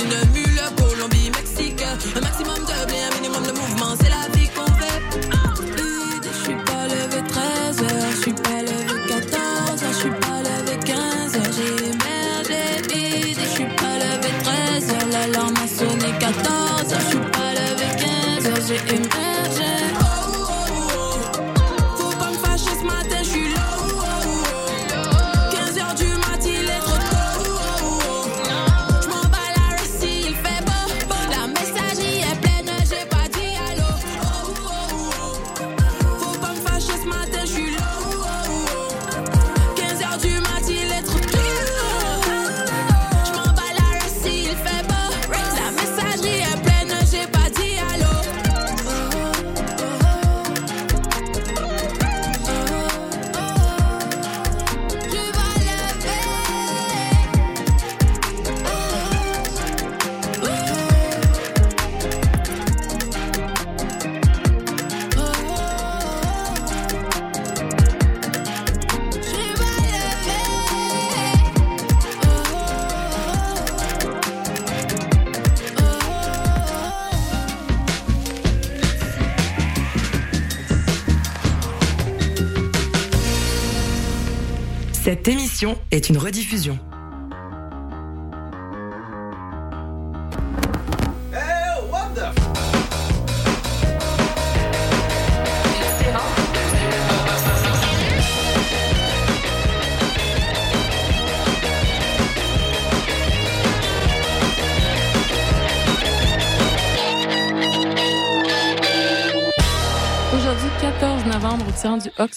[0.00, 0.43] une mule,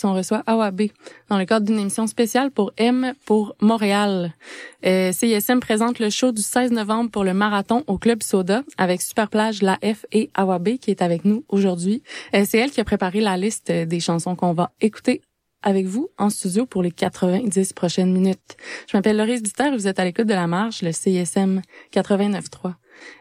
[0.04, 0.84] on reçoit Awabe
[1.30, 4.34] dans le cadre d'une émission spéciale pour M pour Montréal.
[4.86, 9.02] Euh, CISM présente le show du 16 novembre pour le marathon au Club Soda avec
[9.02, 12.04] Superplage, La F et Awabe qui est avec nous aujourd'hui.
[12.36, 15.22] Euh, C'est elle qui a préparé la liste des chansons qu'on va écouter
[15.64, 18.58] avec vous en studio pour les 90 prochaines minutes.
[18.90, 21.62] Je m'appelle Laurie Duter et vous êtes à l'écoute de La Marche, le CISM
[21.94, 22.74] 89.3.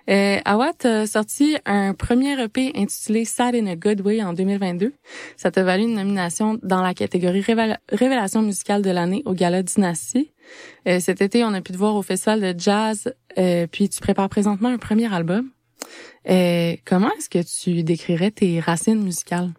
[0.08, 4.92] Euh, Awat a sorti un premier EP intitulé Sad in a Good Way en 2022.
[5.36, 9.62] Ça t'a valu une nomination dans la catégorie Révéla- Révélation musicale de l'année au Gala
[9.62, 10.30] Dynasty.
[10.86, 14.00] Euh, cet été, on a pu te voir au festival de jazz, euh, puis tu
[14.00, 15.50] prépares présentement un premier album.
[16.30, 19.50] Euh, comment est-ce que tu décrirais tes racines musicales?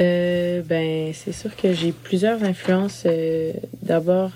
[0.00, 3.04] Euh, ben, c'est sûr que j'ai plusieurs influences.
[3.06, 3.52] Euh,
[3.82, 4.30] D'abord,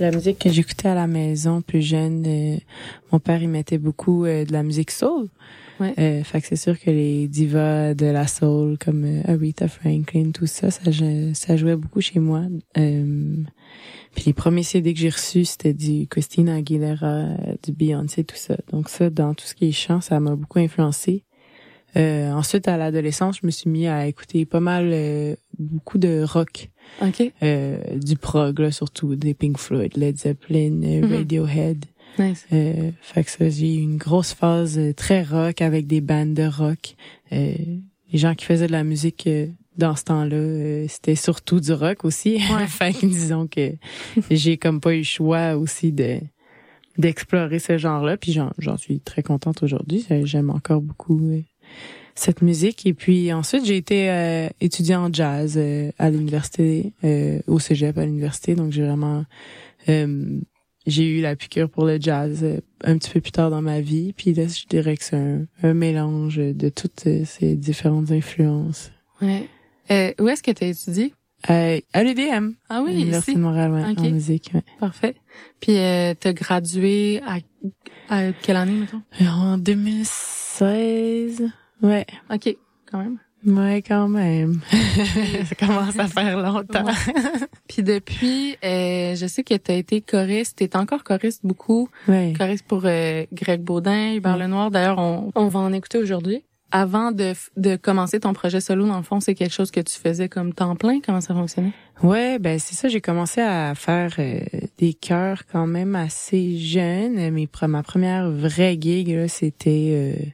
[0.00, 2.56] la musique que j'écoutais à la maison plus jeune, euh,
[3.12, 5.28] mon père il mettait beaucoup euh, de la musique soul.
[5.80, 5.94] Ouais.
[5.98, 10.30] Euh, fait que c'est sûr que les divas de la soul comme euh, Aretha Franklin,
[10.32, 10.90] tout ça, ça,
[11.34, 12.44] ça jouait beaucoup chez moi.
[12.78, 13.36] Euh,
[14.14, 18.56] puis les premiers CD que j'ai reçus, c'était du Christina Aguilera, du Beyoncé, tout ça.
[18.72, 21.24] Donc ça, dans tout ce qui est chant, ça m'a beaucoup influencé.
[21.96, 26.22] Euh, ensuite, à l'adolescence, je me suis mis à écouter pas mal, euh, beaucoup de
[26.22, 26.68] rock,
[27.02, 27.32] OK.
[27.42, 31.12] euh, du prog, là, surtout des Pink Floyd, Led Zeppelin, euh, Mhm.
[31.14, 31.84] Radiohead.
[32.18, 32.46] Nice.
[32.52, 36.34] Euh, fait que ça, j'ai eu une grosse phase euh, très rock avec des bandes
[36.34, 36.94] de rock.
[37.32, 37.52] Euh,
[38.12, 39.28] les gens qui faisaient de la musique
[39.76, 42.36] dans ce temps-là, euh, c'était surtout du rock aussi.
[42.54, 42.66] Ouais.
[42.68, 43.72] fait que disons que
[44.30, 46.18] j'ai comme pas eu le choix aussi de
[46.98, 48.16] d'explorer ce genre-là.
[48.16, 50.06] Puis j'en j'en suis très contente aujourd'hui.
[50.24, 51.20] J'aime encore beaucoup
[52.14, 52.86] cette musique.
[52.86, 57.96] Et puis ensuite, j'ai été euh, étudiant en jazz euh, à l'université, euh, au cégep
[57.98, 58.54] à l'université.
[58.54, 59.24] Donc j'ai vraiment
[59.88, 60.40] euh,
[60.86, 63.80] j'ai eu la piqûre pour le jazz euh, un petit peu plus tard dans ma
[63.80, 64.12] vie.
[64.12, 68.92] Puis là, je dirais que c'est un, un mélange de toutes euh, ces différentes influences.
[69.20, 69.48] Ouais.
[70.18, 71.12] Où est-ce que tu as étudié?
[71.50, 73.38] Euh, à l'UDM, Ah à oui, l'Université ici.
[73.38, 73.98] de Montréal, ouais, Ok.
[73.98, 74.50] en musique.
[74.54, 74.64] ouais.
[74.80, 75.14] Parfait.
[75.60, 77.36] Puis euh, t'as gradué à,
[78.08, 79.02] à quelle année, mettons?
[79.30, 81.42] En 2016,
[81.82, 82.56] ouais, OK,
[82.90, 83.18] quand même.
[83.44, 84.60] ouais, quand même.
[85.48, 86.84] Ça commence à faire longtemps.
[87.68, 90.56] Puis depuis, euh, je sais que tu as été choriste.
[90.58, 91.88] T'es encore choriste beaucoup.
[92.08, 92.32] Ouais.
[92.36, 94.40] Choriste pour euh, Greg Baudin, Hubert Ouais.
[94.40, 94.70] Lenoir.
[94.70, 96.42] D'ailleurs, on, on va en écouter aujourd'hui.
[96.72, 99.98] Avant de, de commencer ton projet solo, dans le fond, c'est quelque chose que tu
[99.98, 101.00] faisais comme temps plein?
[101.00, 101.72] Comment ça fonctionnait?
[102.02, 102.88] Ouais, ben c'est ça.
[102.88, 104.40] J'ai commencé à faire euh,
[104.76, 107.30] des chœurs quand même assez jeune.
[107.30, 110.24] Mes ma première vraie gig, c'était euh,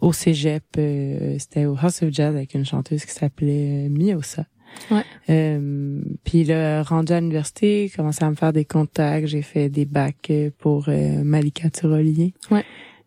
[0.00, 0.64] au cégep.
[0.76, 4.44] euh, c'était au House of Jazz avec une chanteuse qui s'appelait euh, Miosa.
[4.90, 5.04] Ouais.
[5.30, 9.26] Euh, puis là, rendu à l'université, commencé à me faire des contacts.
[9.28, 12.34] J'ai fait des bacs pour euh, Malika Tirolier.
[12.50, 12.64] Ouais.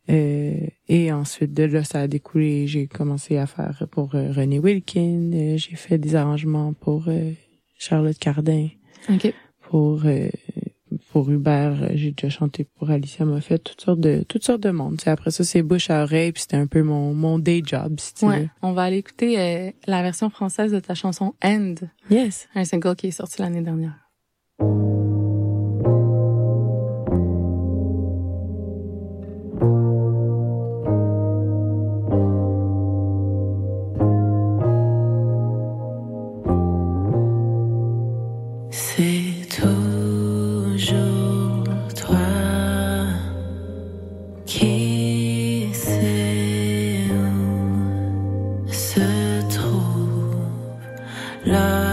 [0.10, 2.68] Euh, et ensuite de là, ça a découlé.
[2.68, 5.32] J'ai commencé à faire pour euh, René Wilkin.
[5.34, 7.32] Euh, j'ai fait des arrangements pour euh,
[7.78, 8.70] Charlotte Cardin
[9.10, 9.34] OK.
[9.62, 10.04] pour
[11.12, 14.98] pour Hubert, j'ai déjà chanté pour Alicia Moffett, toutes sortes de toutes sortes de monde.
[14.98, 18.00] T'sais, après ça, c'est bouche à oreille, puis c'était un peu mon mon day job,
[18.00, 18.50] si tu Ouais.
[18.62, 21.76] On va aller écouter la version française de ta chanson End.
[22.10, 22.48] Yes.
[22.56, 24.09] un single qui est sorti l'année dernière.
[51.44, 51.90] 然而。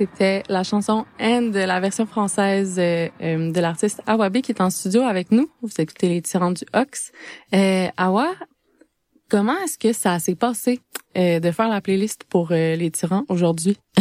[0.00, 4.70] C'était la chanson End, la version française euh, euh, de l'artiste Awabi qui est en
[4.70, 5.50] studio avec nous.
[5.60, 7.12] Vous écoutez les tyrans du Ox.
[7.54, 8.32] Euh, Awa,
[9.28, 10.80] comment est-ce que ça s'est passé
[11.18, 13.76] euh, de faire la playlist pour euh, les tyrans aujourd'hui?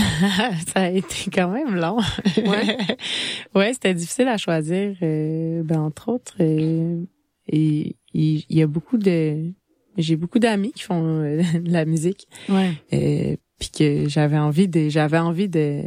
[0.74, 1.98] ça a été quand même long.
[2.46, 2.78] Ouais.
[3.56, 4.96] ouais, c'était difficile à choisir.
[5.02, 6.96] euh, ben entre autres, et
[8.14, 9.52] il y, a beaucoup de,
[9.98, 13.38] j'ai beaucoup d'amis qui font de la musique, Ouais.
[13.60, 15.84] Euh, puis que j'avais envie de, j'avais envie de,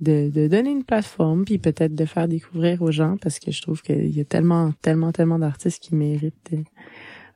[0.00, 3.62] de, de donner une plateforme, puis peut-être de faire découvrir aux gens parce que je
[3.62, 6.62] trouve qu'il y a tellement, tellement, tellement d'artistes qui méritent euh,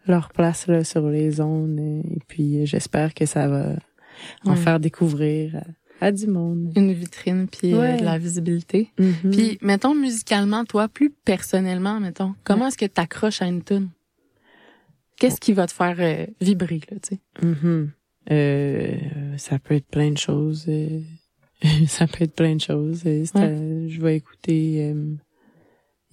[0.07, 3.77] leur place là sur les zones, et puis euh, j'espère que ça va
[4.45, 4.57] en Ouais.
[4.57, 5.63] faire découvrir
[6.01, 6.73] à, à du monde.
[6.77, 8.91] Une vitrine puis euh, de la visibilité.
[8.99, 9.31] Mhm.
[9.31, 13.89] Puis, mettons, musicalement, toi, plus personnellement, mettons, comment est-ce que tu accroches à une tune?
[15.19, 17.21] Qu'est-ce qui va te faire euh, vibrer, là, tu sais?
[17.47, 17.91] Mhm.
[18.31, 18.97] Euh,
[19.37, 20.67] ça peut être plein de choses.
[20.69, 21.01] euh,
[21.87, 23.03] ça peut être plein de choses.
[23.07, 24.91] Euh, je vais écouter.
[24.93, 25.15] euh,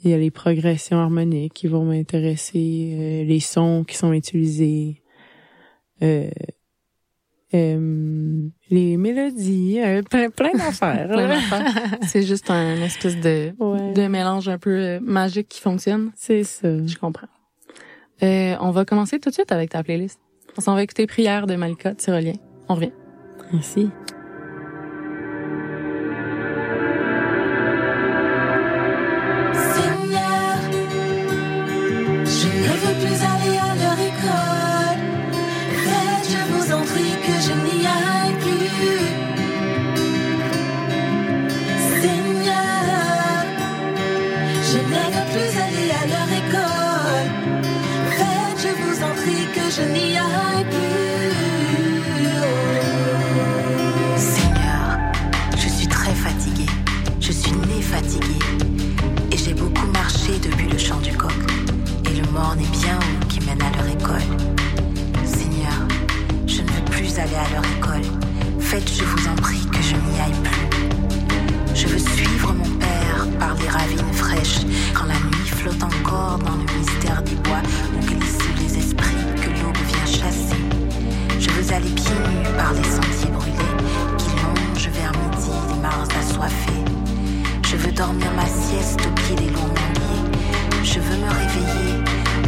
[0.04, 5.02] il y a les progressions harmoniques qui vont m'intéresser, euh, les sons qui sont utilisés,
[6.04, 6.30] euh,
[7.54, 11.10] euh, les mélodies, plein, plein d'affaires.
[12.04, 13.94] C'est juste un espèce de, Ouais.
[13.94, 16.12] de mélange un peu magique qui fonctionne.
[16.16, 16.86] C'est ça.
[16.86, 17.28] Je comprends.
[18.22, 20.20] Euh, on va commencer tout de suite avec ta playlist.
[20.58, 22.34] On s'en va écouter Prière de Malika Tyrolien.
[22.68, 22.92] On revient.
[23.54, 23.92] Merci.
[29.54, 30.58] Seigneur,
[32.26, 32.98] je ne veux
[62.38, 64.38] est bien haut qui mène à leur école.
[65.26, 65.74] Seigneur,
[66.46, 68.02] je ne veux plus aller à leur école.
[68.60, 70.68] Faites, je vous en prie, que je n'y aille plus.
[71.74, 74.60] Je veux suivre mon père par les ravines fraîches,
[74.94, 77.62] quand la nuit flotte encore dans le mystère des bois
[77.96, 80.62] où glissent les esprits que l'aube vient chasser.
[81.40, 83.74] Je veux aller pieds nus par les sentiers brûlés
[84.18, 86.84] qui longent vers midi les mares assoiffées.
[87.64, 89.52] Je veux dormir ma sieste au pied des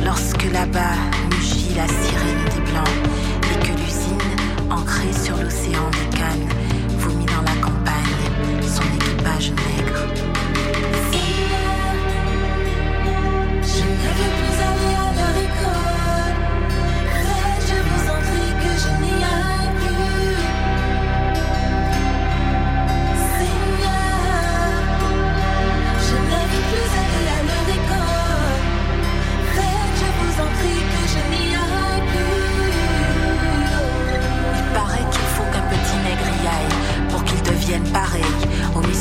[0.10, 0.98] lorsque là-bas
[1.30, 2.98] mugit la sirène des blancs
[3.44, 4.32] et que l'usine,
[4.72, 6.50] ancrée sur l'océan des Cannes,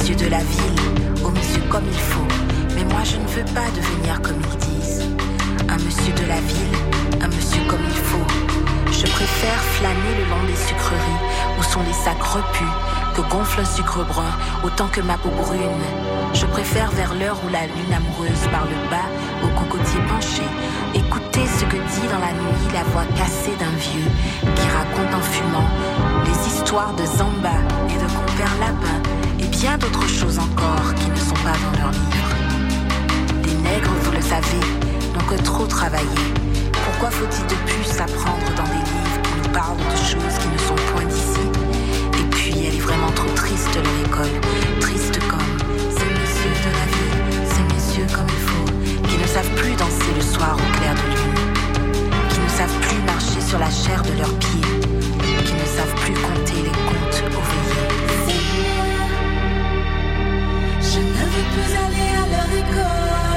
[0.09, 2.27] messieurs de la ville, aux messieurs comme il faut.
[2.75, 5.05] Mais moi je ne veux pas devenir comme ils disent.
[5.69, 6.77] Un monsieur de la ville,
[7.21, 8.27] un monsieur comme il faut.
[8.91, 11.21] Je préfère flâner le long des sucreries
[11.59, 12.73] où sont les sacs repus
[13.15, 14.33] que gonfle un sucre brun
[14.65, 15.85] autant que ma peau brune.
[16.33, 19.09] Je préfère vers l'heure où la lune amoureuse parle bas
[19.45, 20.47] au cocotier penché,
[20.95, 24.11] écouter ce que dit dans la nuit la voix cassée d'un vieux
[24.57, 25.69] qui raconte en fumant
[26.25, 27.61] les histoires de Zamba
[27.91, 29.18] et de compère Lapin
[29.61, 32.37] bien d'autres choses encore qui ne sont pas dans leurs livres.
[33.45, 34.63] Les nègres, vous le savez,
[35.13, 36.23] n'ont que trop travaillé.
[36.73, 40.59] Pourquoi faut-il de plus apprendre dans des livres qui nous parlent de choses qui ne
[40.59, 41.43] sont point d'ici?
[42.21, 44.41] Et puis, elle est vraiment trop triste, leur école.
[44.81, 45.53] Triste comme
[45.91, 47.19] ces messieurs de la ville,
[47.51, 51.07] ces messieurs comme il faut, qui ne savent plus danser le soir au clair de
[51.19, 54.79] lune, qui ne savent plus marcher sur la chair de leurs pieds,
[55.45, 57.49] qui ne savent plus compter les comptes au.
[61.39, 63.28] Veux plus aller à leur école.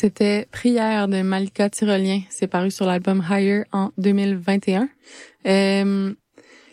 [0.00, 2.22] C'était Prière de Malika Tyrolien.
[2.30, 4.88] C'est paru sur l'album Higher en 2021.
[5.46, 6.14] Euh,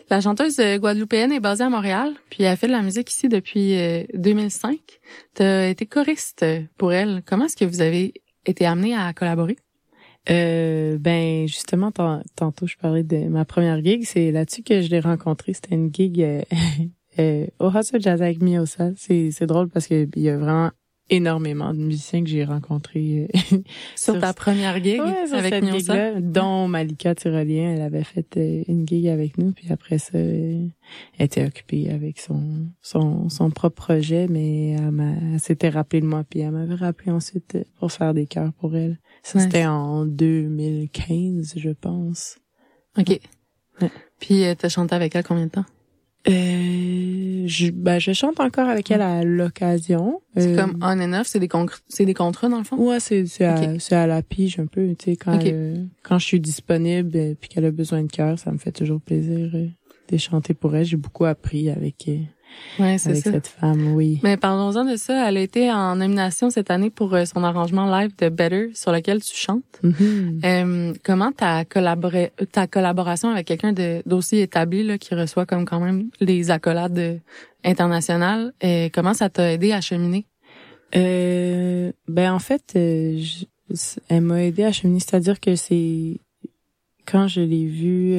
[0.08, 3.76] la chanteuse guadeloupéenne est basée à Montréal, puis elle fait de la musique ici depuis
[4.14, 4.78] 2005.
[5.34, 6.42] Tu as été choriste
[6.78, 7.22] pour elle.
[7.26, 8.14] Comment est-ce que vous avez
[8.46, 9.58] été amené à collaborer?
[10.30, 11.92] Euh, ben justement,
[12.34, 14.04] tantôt je parlais de ma première gig.
[14.06, 15.52] C'est là-dessus que je l'ai rencontré.
[15.52, 16.40] C'était une gig euh,
[17.18, 18.92] euh, au Hustle Jazz avec Miosa.
[18.96, 20.70] C'est drôle parce que il y a vraiment
[21.10, 23.58] énormément de musiciens que j'ai rencontrés euh,
[23.96, 25.00] sur, ta première gig
[25.32, 29.98] avec cette dont Malika Tyrolien, elle avait fait euh, une gig avec nous, puis après
[29.98, 30.70] ça, elle
[31.18, 36.40] était occupée avec son son, son propre projet, mais elle, s'était rappelée de moi, puis
[36.40, 38.98] elle m'avait rappelé ensuite euh, pour faire des chœurs pour elle.
[39.22, 42.38] Ça, c'était en 2015, je pense.
[42.98, 43.20] OK.
[43.80, 43.90] Ouais.
[44.18, 45.64] Puis, t'as chanté avec elle combien de temps?
[46.28, 50.20] Euh, je, ben, je chante encore avec elle à l'occasion.
[50.36, 51.48] C'est comme euh, on and off, c'est des,
[51.88, 52.76] c'est des contrats dans le fond?
[52.76, 54.94] Ouais, c'est, c'est, à, c'est à la pige un peu.
[54.94, 55.38] Tu sais, quand,
[56.02, 58.72] quand je suis disponible et euh, puis qu'elle a besoin de cœur, ça me fait
[58.72, 59.50] toujours plaisir
[60.10, 60.84] de chanter pour elle.
[60.84, 62.10] J'ai beaucoup appris avec
[62.78, 63.32] Ouais, c'est ça.
[63.32, 64.20] cette femme, oui.
[64.22, 65.28] Mais parlons-en de ça.
[65.28, 68.92] Elle a été en nomination cette année pour euh, son arrangement live de Better, sur
[68.92, 69.64] lequel tu chantes.
[69.82, 70.44] Mm-hmm.
[70.44, 73.72] euh, comment ta, collaboré, ta collaboration avec quelqu'un
[74.06, 77.20] d'aussi établi là, qui reçoit comme quand même les accolades
[77.64, 80.26] internationales, et euh, comment ça t'a aidé à cheminer?
[80.96, 86.20] Euh, ben en fait, elle m'a aidé à cheminer, c'est-à-dire que c'est
[87.06, 88.16] quand je l'ai vu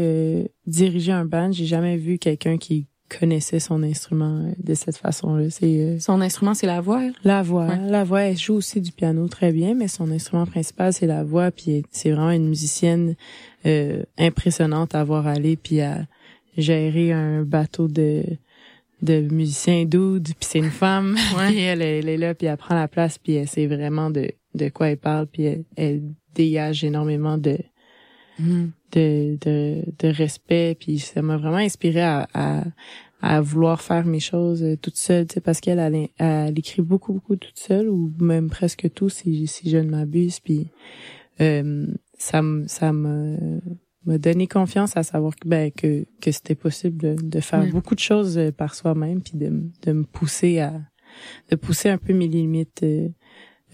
[0.66, 5.50] diriger un band, j'ai jamais vu quelqu'un qui connaissait son instrument euh, de cette façon-là.
[5.50, 7.02] C'est euh, son instrument, c'est la voix.
[7.24, 8.22] La voix, la voix.
[8.22, 11.52] Elle joue aussi du piano très bien, mais son instrument principal c'est la voix.
[11.52, 13.16] Puis c'est vraiment une musicienne
[13.66, 16.06] euh, impressionnante à voir aller, puis à
[16.58, 18.24] gérer un bateau de
[19.02, 20.28] de musiciens dudes.
[20.40, 21.56] Puis c'est une femme, ouais.
[21.58, 24.70] elle, elle, est là, puis elle prend la place, puis elle sait vraiment de de
[24.70, 26.02] quoi elle parle, puis elle, elle
[26.34, 27.58] dégage énormément de
[28.40, 30.76] mm de, de, de respect.
[30.80, 32.64] Puis ça m'a vraiment inspiré à, à,
[33.22, 36.82] à, vouloir faire mes choses euh, toute seule, tu sais, parce qu'elle elle, elle, écrit
[36.82, 40.40] beaucoup, beaucoup toute seule, ou même presque tout, si, si je ne m'abuse.
[40.40, 40.68] Puis
[41.42, 43.36] euh, ça ça m'a
[44.06, 47.96] m'a donné confiance à savoir que ben que que c'était possible de, de faire beaucoup
[47.96, 50.74] de choses euh, par soi-même puis de de me pousser à
[51.50, 53.10] de pousser un peu mes limites euh,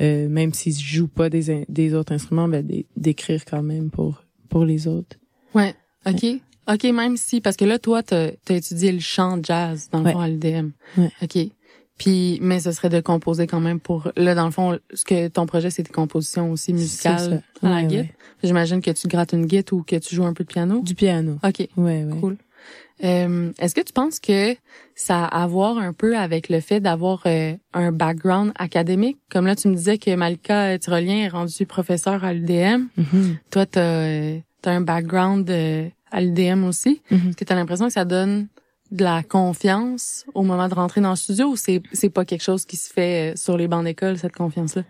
[0.01, 4.24] euh même si je joue pas des des autres instruments ben d'écrire quand même pour
[4.49, 5.17] pour les autres.
[5.53, 5.73] Ouais.
[6.05, 6.25] OK.
[6.67, 10.11] OK, même si, parce que là, toi, t'as as étudié le chant jazz, dans le
[10.11, 10.71] fond, à l'UDM.
[10.97, 11.11] Ouais.
[11.21, 11.37] OK.
[11.97, 15.27] Puis, mais ce serait de composer quand même pour, là, dans le fond, ce que
[15.29, 18.05] ton projet, c'est des compositions aussi musicales à la guitare.
[18.43, 20.81] J'imagine que tu grattes une guitare ou que tu joues un peu de piano.
[20.81, 21.37] Du piano.
[21.43, 21.67] OK.
[21.77, 22.19] Ouais, ouais.
[22.19, 22.37] Cool.
[23.03, 24.55] Euh, Est-ce que tu penses que
[24.95, 29.17] ça a à voir un peu avec le fait d'avoir euh, un background académique?
[29.29, 32.87] Comme là, tu me disais que Malika Tyrolien est rendue professeur à l'UDM.
[32.97, 33.37] Mm-hmm.
[33.51, 37.01] Toi, tu as, un background euh, à l'UDM aussi.
[37.11, 37.29] Mm-hmm.
[37.29, 38.47] Est-ce que tu as l'impression que ça donne
[38.91, 42.43] de la confiance au moment de rentrer dans le studio ou c'est c'est pas quelque
[42.43, 44.83] chose qui se fait euh, sur les bancs d'école cette confiance là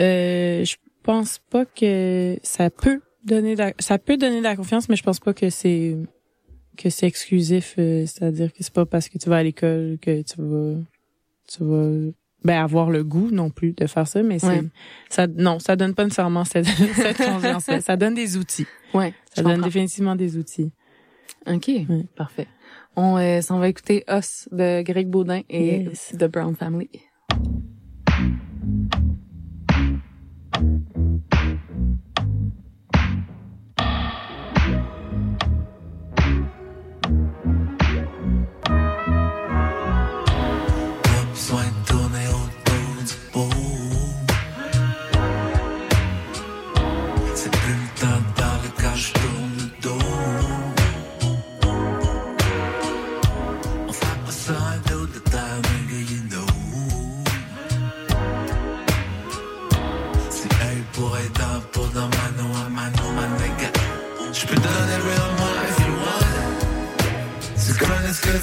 [0.00, 4.88] euh, je pense pas que ça peut donner de ça peut donner de la confiance
[4.88, 5.96] mais je pense pas que c'est
[6.76, 10.22] que c'est exclusif, euh, c'est-à-dire que c'est pas parce que tu vas à l'école que
[10.22, 10.80] tu vas
[11.48, 12.12] tu vas
[12.44, 14.62] ben avoir le goût non plus de faire ça, mais c'est
[15.08, 18.66] ça non, ça donne pas nécessairement cette, cette confiance ça donne des outils.
[18.92, 20.72] Ouais, ça donne définitivement des outils.
[21.46, 21.70] OK,
[22.16, 22.48] parfait.
[22.96, 26.90] On euh, s'en va écouter Os de Greg Baudin et The Brown Family.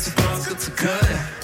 [0.04, 1.41] It's a boss, it's a cut.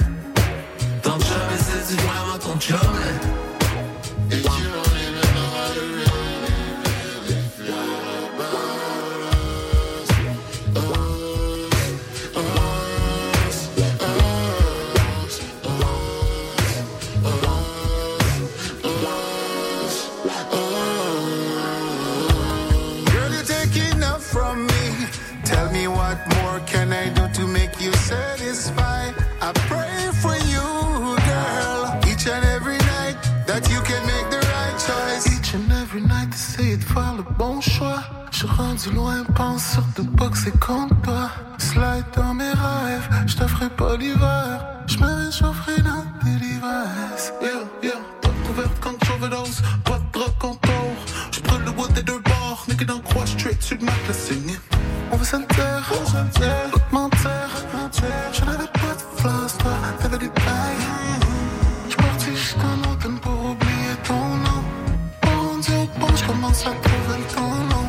[35.26, 35.68] Each and
[36.82, 38.02] faire le bon choix.
[38.32, 41.30] Je rendu loin, pense sur de boxer contre toi.
[41.58, 44.66] Slide dans mes rêves, je t'offre pas l'hiver.
[44.88, 47.34] Je me réchaufferai dans tes devices.
[47.42, 50.94] Yeah, yeah, top couverte quand j'overdose, pas de drop contour.
[51.32, 54.58] Je prends le bois des deux bords, nigga dans croix straight sur le matelas signé.
[55.12, 58.08] On va se le taire, on va se le taire, pas te mentir.
[58.34, 60.86] Je n'avais pas de floss, toi, t'avais des bagues.
[61.88, 64.14] J'suis parti jusqu'en automne pour oublier ton
[64.46, 64.62] nom.
[65.22, 67.86] Bon Dieu, bon, j'commence à trouver ton nom.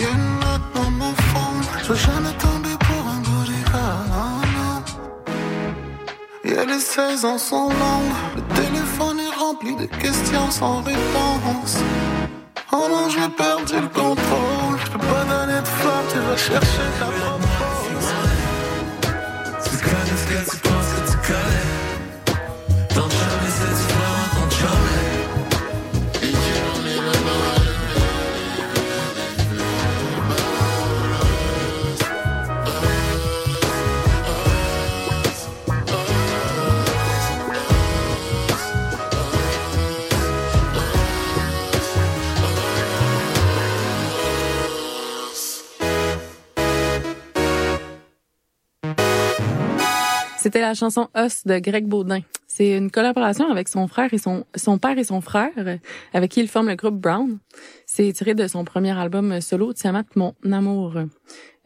[0.00, 4.76] Y'a une note dans mon fond, j'veux jamais tomber pour un bodyguard, non, non.
[6.50, 11.76] Y'a les saisons sont longues, le téléphone est rempli de questions sans réponse.
[12.72, 14.55] Oh non, j'ai perdu le contrôle,
[16.36, 17.35] chercher ta
[50.56, 52.20] C'était la chanson Os de Greg Baudin.
[52.46, 55.50] C'est une collaboration avec son frère et son, son père et son frère,
[56.14, 57.36] avec qui il forme le groupe Brown.
[57.84, 60.94] C'est tiré de son premier album solo, Tiamat, mon amour.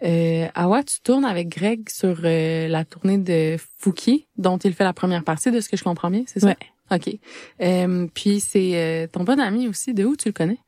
[0.02, 4.82] Euh, Awa, tu tournes avec Greg sur euh, la tournée de Fouki, dont il fait
[4.82, 6.48] la première partie, de ce que je comprends bien, c'est ça?
[6.48, 6.56] Ouais.
[6.90, 7.16] OK.
[7.62, 9.94] Euh, puis c'est euh, ton bon ami aussi.
[9.94, 10.58] De où tu le connais?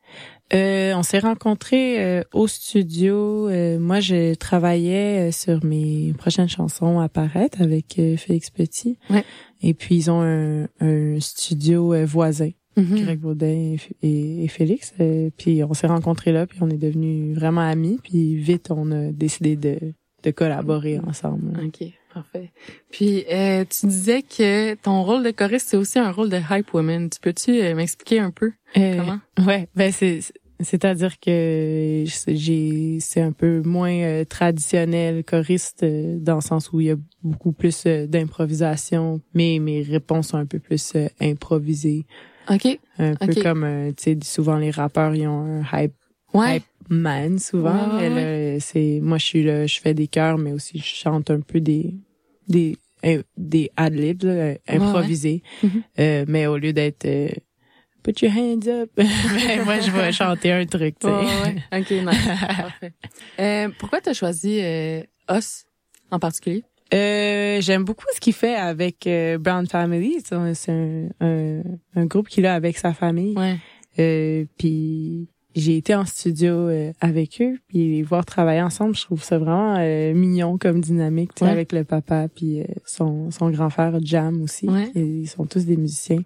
[0.55, 3.49] Euh, on s'est rencontrés euh, au studio.
[3.49, 8.99] Euh, moi, je travaillais euh, sur mes prochaines chansons à paraître avec euh, Félix Petit.
[9.09, 9.25] Ouais.
[9.63, 13.03] Et puis, ils ont un, un studio euh, voisin, Mhm.
[13.05, 14.95] Greg Baudin et, et- et Félix.
[15.01, 17.99] Euh, puis, on s'est rencontrés là, puis on est devenus vraiment amis.
[18.03, 19.79] Puis, vite, on a décidé de,
[20.23, 21.53] de collaborer ensemble.
[21.63, 22.51] OK, parfait.
[22.91, 26.73] Puis euh, tu disais que ton rôle de choriste, c'est aussi un rôle de hype
[26.73, 27.11] woman.
[27.11, 29.19] Tu peux-tu m'expliquer un peu Euh, comment?
[29.47, 30.21] Ouais, ben c'est
[30.63, 36.81] c'est-à-dire que j'ai c'est un peu moins euh, traditionnel choriste euh, dans le sens où
[36.81, 42.05] il y a beaucoup plus euh, d'improvisation, mais mes réponses sont un peu plus improvisées,
[42.51, 42.79] OK.
[42.99, 45.95] un peu comme tu sais souvent les rappeurs ils ont un hype
[46.35, 46.57] Ouais.
[46.57, 50.53] hype man souvent, Ouais, ouais, c'est moi je suis là, je fais des chœurs mais
[50.53, 51.95] aussi je chante un peu des
[52.49, 52.77] des
[53.37, 54.25] des ad libs
[54.69, 55.83] improvisés, Mhm.
[55.99, 57.29] Euh, mais au lieu d'être euh,
[58.03, 58.91] Put your hands up.
[58.97, 61.13] Ben, moi, je vais chanter un truc, tu sais.
[61.13, 61.25] Ouais,
[61.73, 61.81] ouais.
[61.81, 62.27] OK, nice.
[62.57, 62.93] Parfait.
[63.39, 65.65] Euh, pourquoi tu as choisi euh, Os
[66.11, 66.65] en particulier?
[66.93, 70.19] Euh, j'aime beaucoup ce qu'il fait avec euh, Brown Family.
[70.25, 71.63] C'est un- C'est un, un,
[71.97, 73.35] un groupe qu'il a avec sa famille.
[73.37, 73.57] Ouais.
[73.99, 79.03] Euh, puis j'ai été en studio euh, avec eux, puis les voir travailler ensemble, je
[79.05, 81.51] trouve ça vraiment euh, mignon comme dynamique, tu sais, Ouais.
[81.51, 84.69] avec le papa puis euh, son, son grand frère Jam aussi.
[84.69, 84.91] Ouais.
[84.95, 86.23] Ils sont tous des musiciens.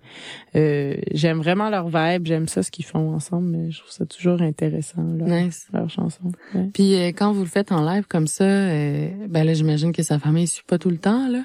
[0.55, 3.49] Euh, j'aime vraiment leur vibe, j'aime ça ce qu'ils font ensemble.
[3.49, 5.67] mais Je trouve ça toujours intéressant leur, Nice.
[5.73, 6.33] leurs chansons.
[6.55, 6.69] Ouais.
[6.73, 10.03] Puis euh, quand vous le faites en live comme ça, euh, ben là, j'imagine que
[10.03, 11.41] sa famille suit pas tout le temps, là.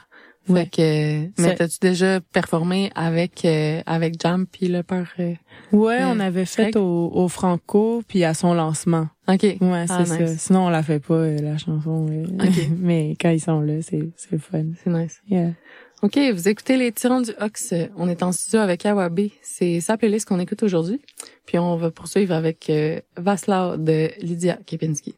[0.53, 0.69] Fait Ouais.
[0.71, 5.11] que, euh, mais t'as-tu déjà performé avec euh, avec Jam puis le père?
[5.19, 5.33] euh?
[5.71, 9.07] Ouais, Euh, on avait fait au, au Franco puis à son lancement.
[9.27, 9.43] OK.
[9.43, 10.31] Ouais, Ah, c'est nice.
[10.31, 10.37] ça.
[10.37, 12.07] Sinon, on la fait pas, euh, la chanson.
[12.09, 12.67] euh, Ok.
[12.79, 14.63] Mais quand ils sont là, c'est, c'est fun.
[14.83, 15.21] C'est nice.
[15.29, 15.51] Yeah.
[16.03, 17.73] OK, vous écoutez les tyrans du Ox.
[17.95, 19.19] On est en studio avec Awabe.
[19.43, 20.99] C'est sa playlist qu'on écoute aujourd'hui.
[21.45, 22.71] Puis on va poursuivre avec
[23.17, 25.13] Vaslav de Lydia Kepinski.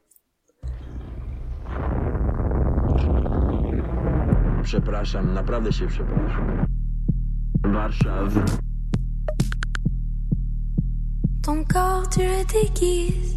[4.63, 6.65] Przepraszam, naprawdę się przepraszam.
[7.63, 8.34] Warszaw.
[11.41, 13.36] Ton corps, tu le déguises.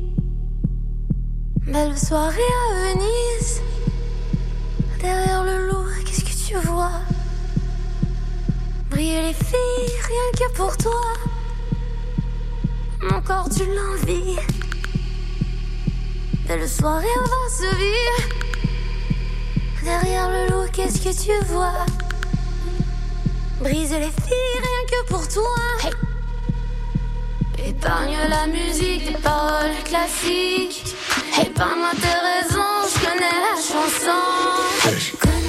[1.66, 3.60] Belle soirée à Venise.
[5.00, 7.00] Derrière le lourd, qu'est-ce que tu vois?
[8.90, 11.02] Briller les filles, rien que pour toi.
[13.02, 14.38] Mon corps, tu l'envies.
[16.46, 18.36] Belle soirée avant ce vie.
[19.86, 21.86] Derrière le lourd, qu'est-ce que tu vois?
[23.60, 25.54] Briser les filles, rien que pour toi.
[25.84, 27.68] Hey.
[27.68, 30.96] Épargne la musique des paroles classiques.
[31.40, 35.45] Épargne-moi tes raisons, je connais la chanson.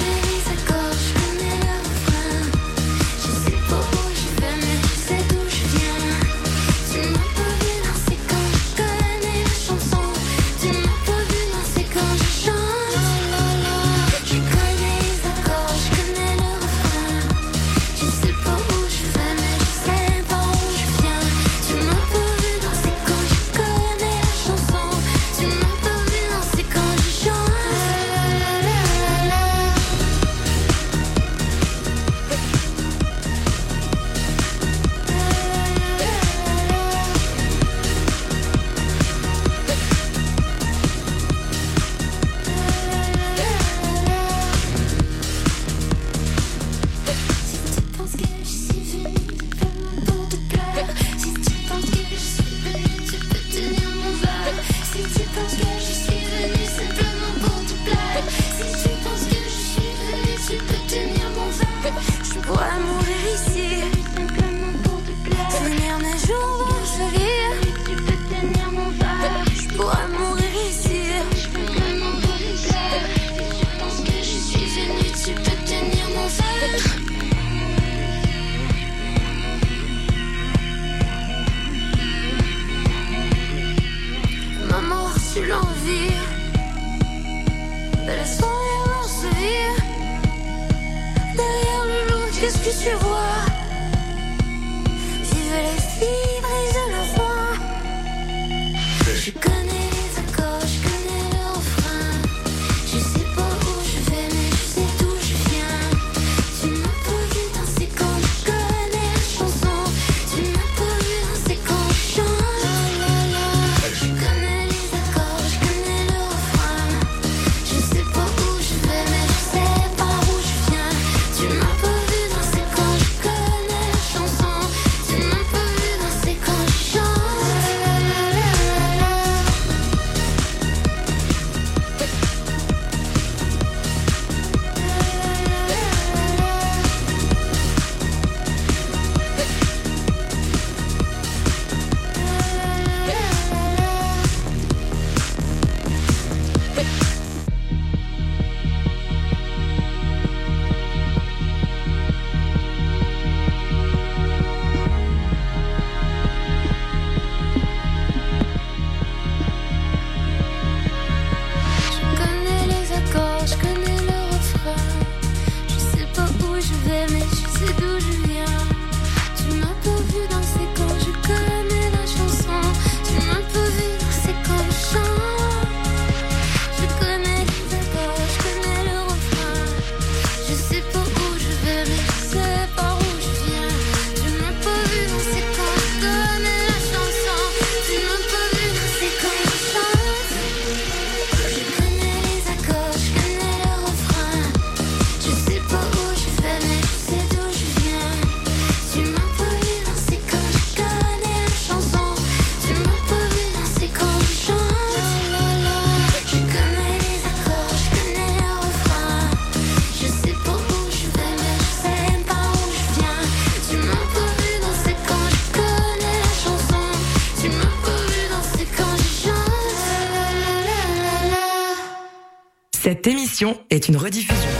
[222.88, 224.57] Cette émission est une rediffusion.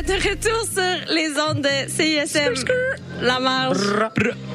[0.00, 2.54] Êtes de retour sur les ondes de CISM.
[3.20, 3.78] La marge.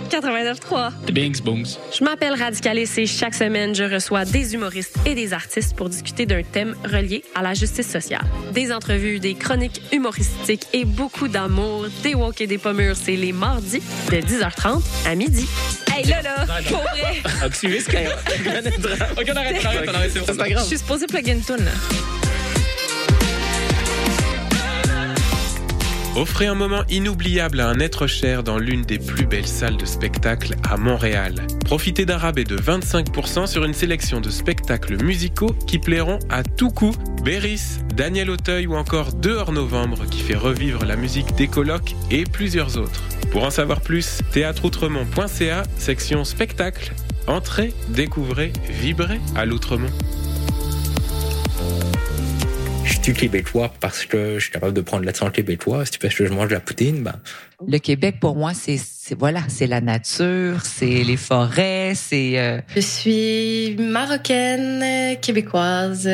[0.10, 1.12] 89.3.
[1.12, 1.66] Bings, booms.
[1.98, 6.26] Je m'appelle Radicalis et chaque semaine, je reçois des humoristes et des artistes pour discuter
[6.26, 8.24] d'un thème relié à la justice sociale.
[8.54, 12.96] Des entrevues, des chroniques humoristiques et beaucoup d'amour, des walk et des pommures.
[12.96, 13.82] C'est les mardis
[14.12, 15.48] de 10h30 à midi.
[15.96, 17.90] Hey, là, là, pour vrai, Optimiste.
[19.18, 22.25] Ok, on arrête, on arrête, on arrête, je suis supposée plug une tune, là.
[26.16, 29.86] Offrez un moment inoubliable à un être cher dans l'une des plus belles salles de
[29.86, 31.36] spectacle à Montréal.
[31.66, 36.70] Profitez d'un rabais de 25% sur une sélection de spectacles musicaux qui plairont à tout
[36.70, 36.96] coup.
[37.26, 42.24] Béris, Daniel Auteuil ou encore Dehors Novembre qui fait revivre la musique des colocs et
[42.24, 43.04] plusieurs autres.
[43.34, 46.94] Pour en savoir plus, théâtreoutremont.ca, section spectacle.
[47.28, 49.92] Entrez, découvrez, vibrez à l'Outremont.
[52.86, 55.84] Je suis québécois parce que je suis capable de prendre l'accent québécois?
[55.86, 57.16] C'est parce que je mange de la poutine, ben.
[57.68, 62.60] Le Québec, pour moi, c'est c'est- voilà, c'est la nature, c'est les forêts, c'est euh,
[62.76, 66.10] Je suis marocaine, québécoise.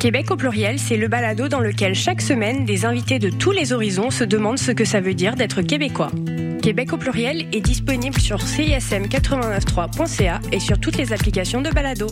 [0.00, 3.72] Québec au pluriel, c'est le balado dans lequel chaque semaine, des invités de tous les
[3.72, 6.10] horizons se demandent ce que ça veut dire d'être québécois.
[6.62, 12.06] Québec au pluriel est disponible sur cism893.ca et sur toutes les applications de balado.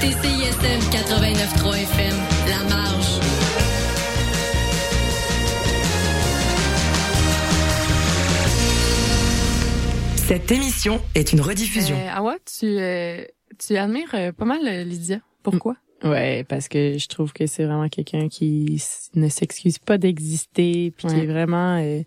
[0.00, 2.16] Écoutez CISM 89.3 FM,
[2.48, 3.18] La Marge.
[10.16, 11.96] Cette émission est une rediffusion.
[11.96, 13.24] Euh, Awa, tu, euh,
[13.58, 15.20] tu admires euh, pas mal euh, Lydia.
[15.42, 15.76] Pourquoi?
[16.04, 18.80] Ouais, parce que je trouve que c'est vraiment quelqu'un qui
[19.14, 21.22] ne s'excuse pas d'exister, puis qui Ouais.
[21.22, 22.02] est vraiment euh,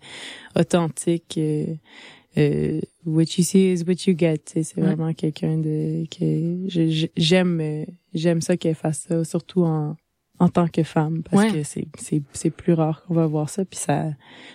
[0.58, 1.38] authentique.
[2.38, 4.40] Euh, what you see is what you get.
[4.46, 4.82] C'est Ouais.
[4.82, 9.96] vraiment quelqu'un de que j'aime euh, j'aime ça qu'elle fasse ça, surtout en
[10.38, 11.52] en tant que femme parce Ouais.
[11.52, 14.12] que c'est c'est c'est plus rare qu'on va voir ça puis ça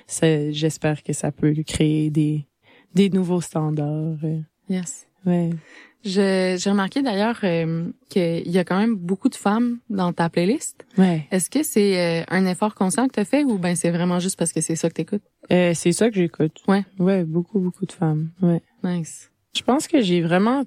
[0.07, 2.45] ça j'espère que ça peut créer des
[2.93, 4.17] des nouveaux standards.
[4.23, 4.39] euh.
[4.69, 5.05] Yes.
[5.25, 5.51] Ouais.
[6.07, 10.29] Je- J'ai remarqué d'ailleurs euh, qu'il y a quand même beaucoup de femmes dans ta
[10.29, 10.85] playlist.
[10.97, 11.27] Ouais.
[11.31, 14.19] Est-ce que c'est euh, un effort conscient que tu as fait ou ben c'est vraiment
[14.19, 15.23] juste parce que c'est ça que t'écoutes?
[15.51, 16.61] Euh, c'est ça que j'écoute.
[16.67, 16.83] Ouais.
[16.99, 18.29] Ouais, beaucoup beaucoup de femmes.
[18.41, 18.61] Ouais.
[18.83, 19.31] Nice.
[19.55, 20.63] Je pense que j'ai vraiment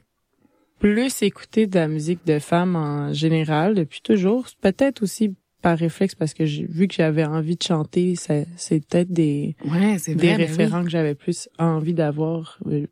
[0.79, 4.47] plus écouté de la musique de femmes en général depuis toujours.
[4.61, 8.15] Peut-être aussi par réflexe parce que j'ai vu que j'avais envie de chanter.
[8.17, 8.47] C'est
[8.89, 12.87] peut-être des Ouais, des ben référents que j'avais plus envie d'avoir euh,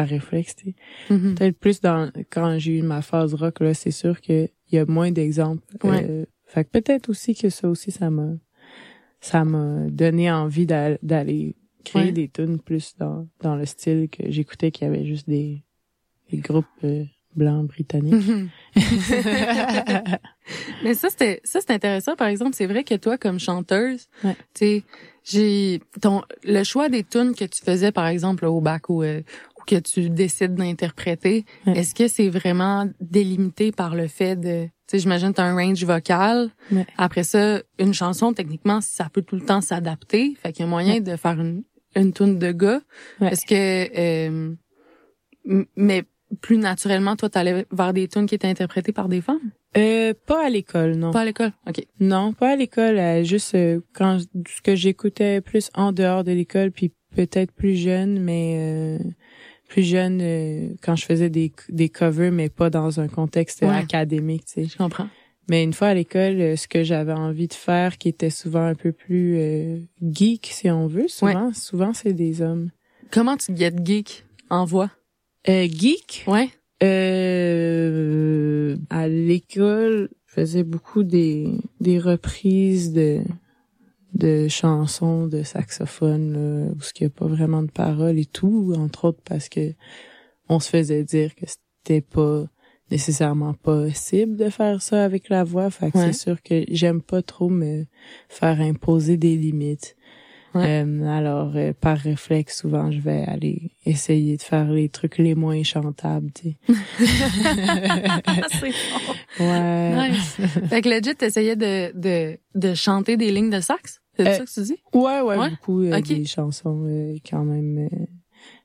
[0.00, 0.56] par réflexe.
[1.10, 1.34] Mhm.
[1.34, 4.78] Peut-être plus dans quand j'ai eu ma phase rock là, c'est sûr que il y
[4.78, 5.62] a moins d'exemples.
[5.84, 6.04] Ouais.
[6.08, 8.32] Euh, fait que peut-être aussi que ça aussi ça m'a
[9.20, 12.12] ça m'a donné envie d'a- d'aller créer Ouais.
[12.12, 15.62] des tunes plus dans dans le style que j'écoutais qu'il y avait juste des
[16.30, 17.04] des groupes euh,
[17.36, 18.14] blancs britanniques.
[18.26, 18.48] Mhm.
[20.84, 24.34] Mais ça c'était ça c'est intéressant par exemple, c'est vrai que toi comme chanteuse, Ouais.
[24.54, 24.82] tu sais,
[25.24, 29.22] j'ai ton le choix des tunes que tu faisais par exemple au bac ou euh,
[29.66, 31.78] que tu décides d'interpréter, Ouais.
[31.78, 35.54] est-ce que c'est vraiment délimité par le fait de tu sais j'imagine tu as un
[35.56, 36.50] range vocal.
[36.70, 36.84] Ouais.
[36.98, 40.70] Après ça, une chanson techniquement ça peut tout le temps s'adapter, fait qu'il y a
[40.70, 41.62] moyen de faire une
[41.96, 42.80] une tune de gars.
[43.20, 43.54] Est-ce que
[43.98, 44.54] euh,
[45.76, 46.04] mais
[46.40, 49.50] plus naturellement toi t'allais vers des tunes qui étaient interprétées par des femmes?
[49.76, 51.10] Euh, pas à l'école, non.
[51.10, 51.52] pas à l'école?
[51.68, 56.22] Ok Non, pas à l'école, euh, juste euh, quand ce que j'écoutais plus en dehors
[56.24, 58.98] de l'école puis peut-être plus jeune mais euh,
[59.74, 63.68] plus jeune euh, quand je faisais des des covers mais pas dans un contexte Ouais.
[63.70, 64.64] académique, tu sais.
[64.66, 65.08] je comprends
[65.48, 68.64] Mais une fois à l'école, euh, ce que j'avais envie de faire qui était souvent
[68.64, 72.70] un peu plus euh, geek si on veut, souvent souvent c'est des hommes.
[73.10, 74.90] comment tu te get geek en voix?
[75.48, 76.24] Euh, geek?
[76.26, 76.48] Ouais
[76.82, 81.48] Euh, à l'école, je faisais beaucoup des,
[81.80, 83.20] des reprises de,
[84.14, 88.72] de chansons de saxophone, là, où il n'y a pas vraiment de paroles et tout,
[88.76, 89.72] entre autres parce que
[90.48, 92.44] on se faisait dire que c'était pas
[92.90, 95.70] nécessairement possible de faire ça avec la voix.
[95.70, 96.06] Fait que Ouais.
[96.12, 97.86] c'est sûr que j'aime pas trop me
[98.28, 99.96] faire imposer des limites.
[100.54, 100.84] Ouais.
[100.84, 105.34] Euh, alors, euh, par réflexe, souvent, je vais aller essayer de faire les trucs les
[105.34, 106.56] moins chantables, tu sais.
[108.52, 108.70] c'est
[109.38, 110.10] bon Ouais.
[110.10, 110.36] nice
[110.68, 114.00] fait que legit t'essayais de de de chanter des lignes de sax?
[114.16, 114.78] C'est Euh, ça que tu dis?
[114.92, 115.50] Ouais, ouais, Ouais?
[115.50, 118.06] beaucoup euh, des chansons euh, quand même, euh,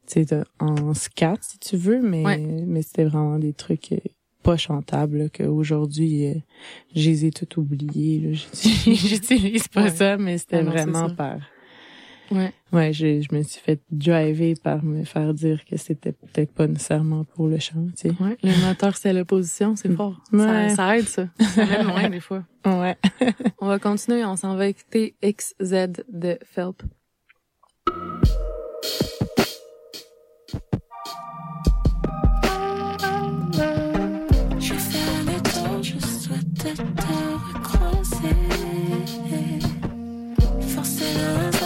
[0.07, 2.38] tu sais, en scat si tu veux, mais Ouais.
[2.65, 3.97] mais c'était vraiment des trucs euh,
[4.43, 6.43] pas chantables là, qu'aujourd'hui
[6.95, 8.19] je les ai toutes oubliés.
[8.19, 8.29] là.
[8.63, 9.89] J'utilise pas Ouais.
[9.89, 11.39] ça, mais c'était Ah vraiment par
[12.32, 16.52] ouais ouais, je, je me suis fait driver par me faire dire que c'était peut-être
[16.54, 18.24] pas nécessairement pour le chant, tu sais.
[18.24, 20.70] ouais le moteur c'est l'opposition c'est fort Ouais.
[20.70, 22.98] ça, ça aide ça ça mène loin des fois Ouais.
[23.60, 26.84] on va continuer on s'en va écouter XZ de Phelps
[34.60, 36.68] Je fais le tour, je souhaite te
[37.54, 38.36] recroiser.
[40.68, 41.59] Forcer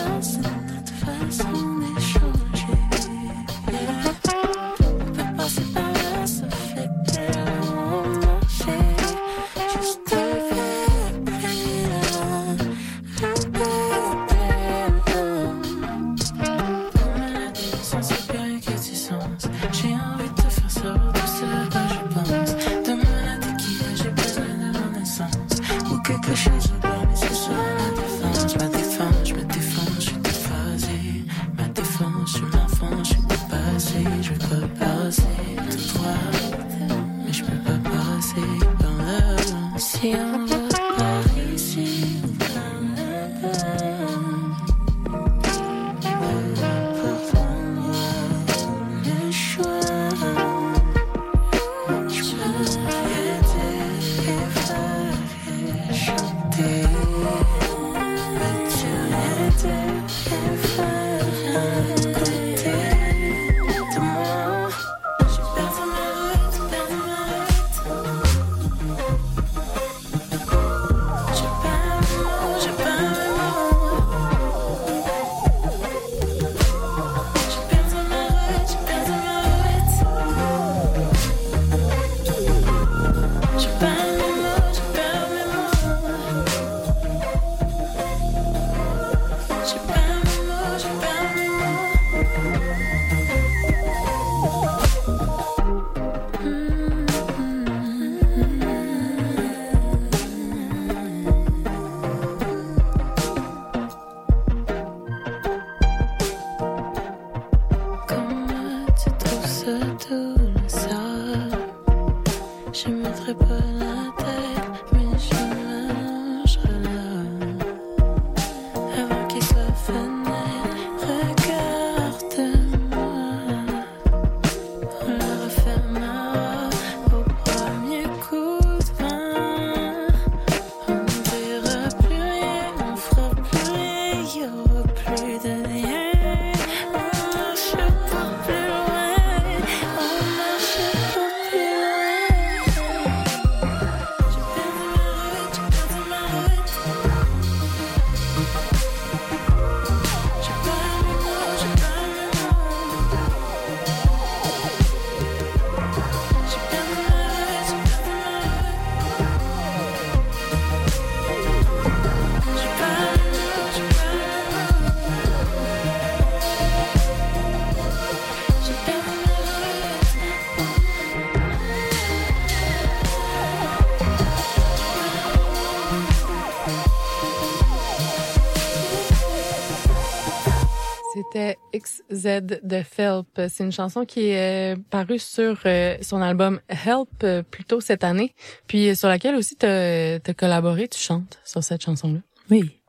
[181.34, 183.42] C'était XZ de Felp.
[183.50, 187.82] C'est une chanson qui est euh, parue sur euh, son album Help euh, plus tôt
[187.82, 188.36] cette année,
[188.68, 192.20] puis sur laquelle aussi tu as collaboré, tu chantes sur cette chanson-là.
[192.52, 192.80] Oui.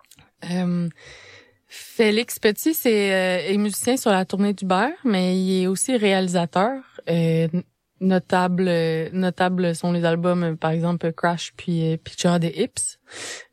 [0.51, 0.91] Euh,
[1.69, 6.83] Félix Petit, c'est est musicien sur la tournée du beurre, mais il est aussi réalisateur.
[7.09, 7.49] Euh,
[8.01, 12.99] notable, euh, notable sont les albums, par exemple Crash puis Picture des Hips.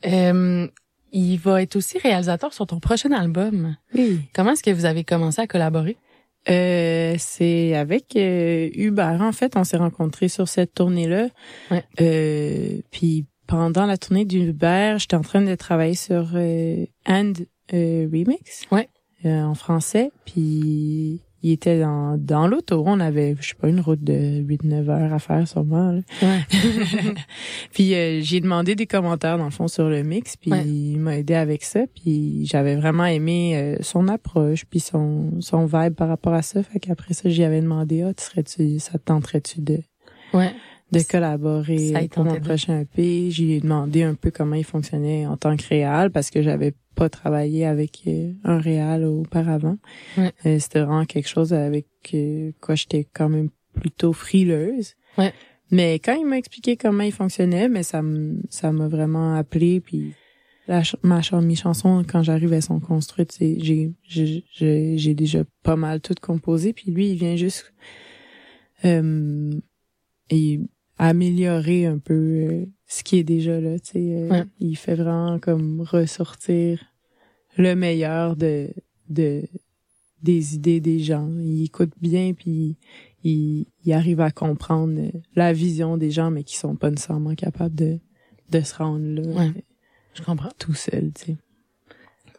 [0.06, 0.68] Euh,
[1.12, 3.76] il va être aussi réalisateur sur ton prochain album.
[3.94, 4.20] Oui.
[4.34, 5.98] Comment est-ce que vous avez commencé à collaborer?
[6.50, 9.22] Euh, c'est avec euh, Hubert.
[9.22, 11.28] En fait, on s'est rencontrés sur cette tournée-là.
[11.70, 11.84] Ouais.
[12.02, 17.34] Euh, puis pendant la tournée d'Hubert, j'étais en train de travailler sur euh, And
[17.74, 18.66] euh, Remix.
[18.72, 18.90] Ouais.
[19.26, 20.12] euh, en français.
[20.26, 22.84] Puis il était dans, dans l'auto.
[22.86, 25.92] On avait, je sais pas, une route de 8-9 heures à faire sûrement.
[25.92, 26.02] là.
[27.74, 30.66] puis euh, j'ai demandé des commentaires dans le fond sur le mix, puis Ouais.
[30.66, 31.82] il m'a aidé avec ça.
[31.96, 36.62] Puis j'avais vraiment aimé euh, son approche, puis son son vibe par rapport à ça.
[36.64, 39.80] Fait qu'après ça, j'y avais demandé, ah, tu serais-tu, ça te tenterait-tu de
[40.34, 40.52] Ouais.
[40.94, 43.32] de collaborer pour mon prochain EP.
[43.32, 47.10] J'ai demandé un peu comment il fonctionnait en tant que réal parce que j'avais pas
[47.10, 49.78] travaillé avec euh, un réal auparavant.
[50.18, 50.32] Ouais.
[50.46, 54.96] Euh, C'était vraiment quelque chose avec euh, quoi j'étais quand même plutôt frileuse.
[55.18, 55.34] Ouais.
[55.72, 59.80] Mais quand il m'a expliqué comment il fonctionnait, mais ça m- ça m'a vraiment appelé
[59.80, 60.14] puis
[60.68, 65.44] la ch- ma ch- mes chansons quand j'arrive elles sont construites, c'est j'ai j'ai déjà
[65.64, 67.74] pas mal tout composé puis lui il vient juste
[68.86, 69.52] euh,
[71.10, 74.44] améliorer un peu euh, ce qui est déjà là, tu sais, euh, Ouais.
[74.60, 76.84] il fait vraiment comme ressortir
[77.58, 78.70] le meilleur de
[79.10, 79.44] de
[80.22, 81.28] des idées des gens.
[81.40, 82.78] Il écoute bien puis
[83.24, 87.34] il, il arrive à comprendre euh, la vision des gens mais qui sont pas nécessairement
[87.36, 88.00] capables de
[88.52, 89.28] de se rendre là.
[89.28, 89.64] Ouais.
[90.14, 90.50] Je comprends.
[90.60, 91.38] Tout seul, tu sais.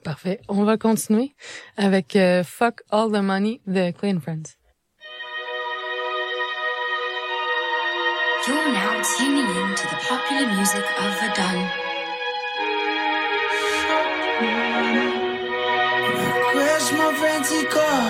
[0.04, 0.40] Parfait.
[0.48, 1.32] On va continuer
[1.76, 4.56] avec euh, Fuck All the Money de Clean Friends.
[8.44, 11.58] You're now tuning in to the popular music of Verdun.
[16.50, 18.08] Crash my fancy car,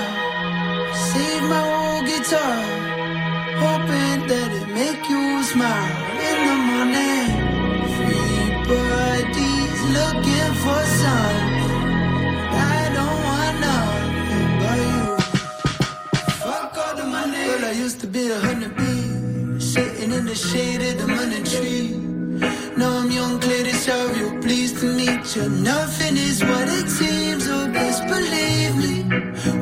[1.10, 2.58] save my old guitar,
[3.64, 5.96] hoping that it make you smile
[6.28, 7.28] in the morning.
[8.72, 11.84] Bodies looking for something.
[12.56, 15.04] I don't want nothing but you.
[16.40, 17.44] Fuck all the money.
[17.48, 19.11] Well, I used to be a hundred bees,
[20.14, 21.88] in the shade of the money tree.
[22.76, 24.40] Now I'm young, clear to serve you.
[24.40, 25.48] Pleased to meet you.
[25.48, 28.94] Nothing is what it seems, oh, best believe me.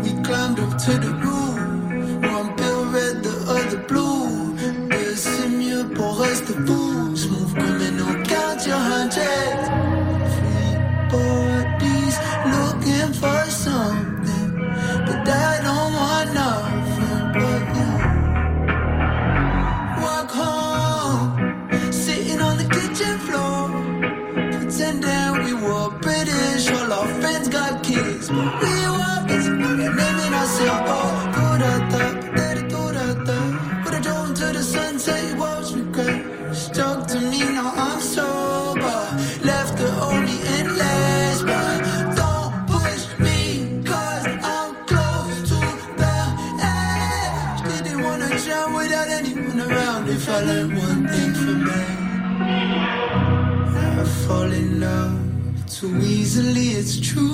[0.02, 1.09] We climbed up to the
[56.40, 57.29] easily, it's true.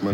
[0.00, 0.12] Fuck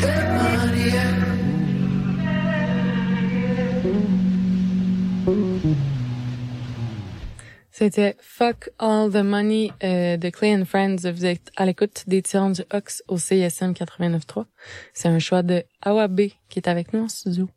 [0.00, 1.00] that money.
[7.80, 10.96] C'était Fuck All the Money euh, de Clay and Friends.
[11.12, 14.46] Vous êtes à l'écoute des tirants du Ox au CSM 89.3.
[14.94, 17.50] C'est un choix de Awabe qui est avec nous en studio.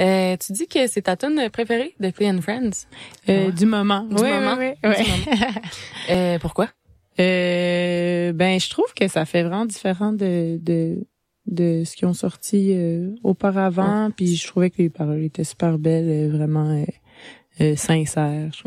[0.00, 2.86] Euh, tu dis que c'est ta tune préférée de Clay and Friends?
[3.28, 4.04] Euh, Du moment.
[4.04, 4.56] Du Oui, moment?
[4.58, 5.52] oui, oui, Du moment.
[6.10, 6.70] Euh, pourquoi?
[7.20, 11.06] Euh, ben, je trouve que ça fait vraiment différent de, de,
[11.46, 14.10] de ce qu'ils ont sorti euh, auparavant.
[14.16, 16.82] Puis je trouvais que les paroles étaient super belles, vraiment
[17.76, 18.50] sincères.
[18.54, 18.62] Je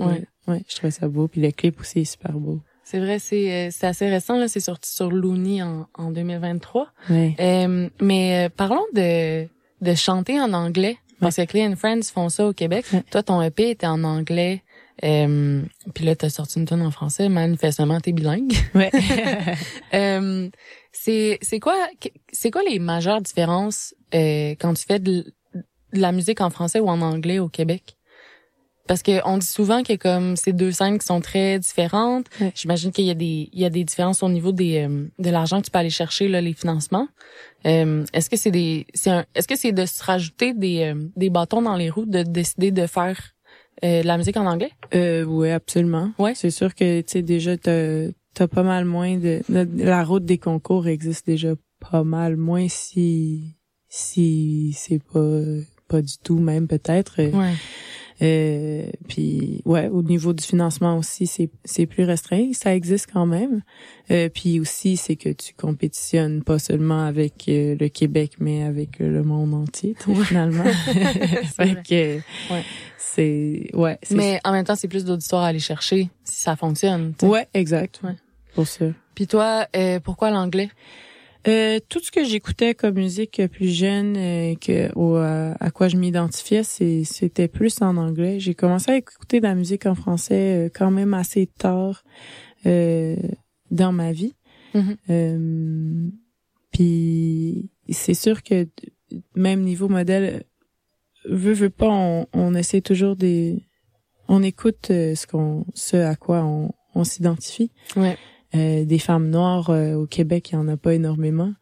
[0.48, 0.64] ouais.
[0.68, 1.28] je trouvais ça beau.
[1.28, 2.60] Puis le clip aussi est super beau.
[2.84, 6.88] C'est vrai, c'est euh, c'est assez récent là, c'est sorti sur Looney en, en 2023.
[7.10, 7.36] Ouais.
[7.40, 9.46] Euh, mais euh, parlons de
[9.82, 12.86] de chanter en anglais parce que Clay and Friends font ça au Québec.
[13.12, 14.64] Toi, ton EP était en anglais.
[15.04, 15.62] Euh,
[15.94, 17.30] puis là, t'as sorti une tonne en français.
[17.30, 18.54] Manifestement, t'es bilingue.
[18.74, 18.92] Ouais.
[19.94, 20.50] Euh,
[20.92, 21.76] c'est c'est quoi
[22.32, 25.24] c'est quoi les majeures différences euh, quand tu fais de,
[25.54, 27.97] de la musique en français ou en anglais au Québec?
[28.88, 32.26] Parce que on dit souvent que comme ces deux scènes qui sont très différentes,
[32.56, 35.30] j'imagine qu'il y a des il y a des différences au niveau des euh, de
[35.30, 37.08] l'argent que tu peux aller chercher là les financements.
[37.66, 40.96] Euh, est-ce que c'est des c'est un est-ce que c'est de se rajouter des euh,
[41.16, 43.20] des bâtons dans les roues de décider de faire
[43.84, 44.72] euh, de la musique en anglais?
[44.96, 46.12] Euh, oui, absolument.
[46.18, 46.34] Ouais.
[46.36, 50.26] C'est sûr que tu sais déjà t'as t'as pas mal moins de la, la route
[50.26, 51.54] des concours existe déjà
[51.92, 53.56] pas mal moins si
[53.90, 55.42] si c'est pas
[55.88, 57.22] pas du tout même peut-être.
[57.22, 57.54] Ouais.
[58.22, 63.26] Euh, puis ouais, au niveau du financement aussi, c'est c'est plus restreint, ça existe quand
[63.28, 63.62] même.
[64.10, 69.02] Euh, puis aussi, c'est que tu compétitionnes pas seulement avec euh, le Québec, mais avec
[69.02, 70.24] euh, le monde entier, Ouais.
[70.26, 70.64] finalement.
[71.56, 72.16] Fait que
[72.54, 72.64] Ouais.
[72.98, 74.00] c'est ouais.
[74.12, 77.14] Mais en même temps, c'est plus d'auditoire à aller chercher si ça fonctionne.
[77.18, 77.32] tu sais.
[77.32, 78.00] ouais, exact.
[78.04, 78.16] Ouais.
[78.56, 78.86] Pour ça.
[79.14, 80.70] Puis toi, euh, pourquoi l'anglais?
[81.48, 85.88] Euh, tout ce que j'écoutais comme musique plus jeune, euh, que au, à, à quoi
[85.88, 88.40] je m'identifiais, c'est c'était plus en anglais.
[88.40, 92.04] J'ai commencé à écouter de la musique en français euh, quand même assez tard
[92.66, 93.16] euh,
[93.72, 94.34] dans ma vie.
[94.74, 94.98] Mhm.
[95.10, 96.10] Euh,
[96.72, 98.68] Puis c'est sûr que
[99.36, 100.44] même niveau modèle,
[101.26, 103.64] veut veut pas, on, on essaie toujours des,
[104.28, 107.72] on écoute euh, ce qu'on, ce à quoi on, on s'identifie.
[107.96, 108.18] Ouais.
[108.56, 111.54] Euh, des femmes noires euh, au Québec, il y en a pas énormément.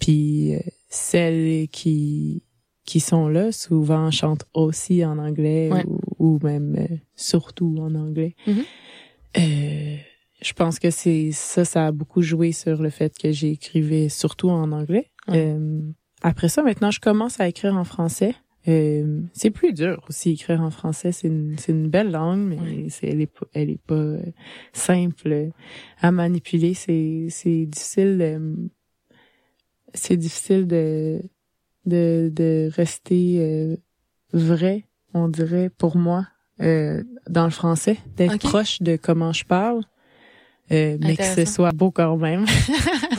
[0.00, 2.42] Puis euh, celles qui
[2.84, 5.84] qui sont là souvent chantent aussi en anglais Ouais.
[5.86, 8.34] ou, ou même euh, surtout en anglais.
[8.46, 8.64] Mhm.
[9.38, 9.96] Euh,
[10.42, 14.50] je pense que c'est ça, ça a beaucoup joué sur le fait que j'écrivais surtout
[14.50, 15.10] en anglais.
[15.28, 15.80] Euh,
[16.22, 18.34] après ça, maintenant, je commence à écrire en français.
[18.68, 21.12] Euh, c'est plus dur aussi écrire en français.
[21.12, 24.22] C'est une, c'est une belle langue, mais c'est, elle est pas, elle est pas euh,
[24.72, 25.50] simple
[26.00, 26.74] à manipuler.
[26.74, 28.18] C'est, c'est difficile.
[28.20, 28.54] euh,
[29.94, 31.20] c'est difficile de,
[31.86, 33.76] de, de rester euh,
[34.32, 36.26] vrai, on dirait pour moi,
[36.60, 39.82] euh, dans le français, d'être proche de comment je parle,
[40.72, 42.44] euh, mais que ce soit beau quand même.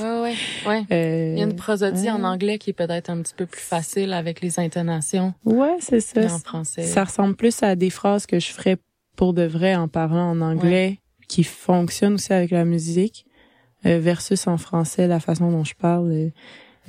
[0.04, 0.34] Ouais,
[0.68, 0.84] ouais.
[0.92, 3.62] Euh, Il y a une prosodie en anglais qui est peut-être un petit peu plus
[3.62, 5.34] facile avec les intonations.
[5.46, 6.26] Ouais, c'est ça.
[6.34, 6.84] En français.
[6.84, 8.78] Ça ressemble plus à des phrases que je ferais
[9.16, 11.00] pour de vrai en parlant en anglais,
[11.30, 13.26] qui fonctionnent aussi avec la musique,
[13.86, 16.12] euh, versus en français, la façon dont je parle.
[16.12, 16.30] euh,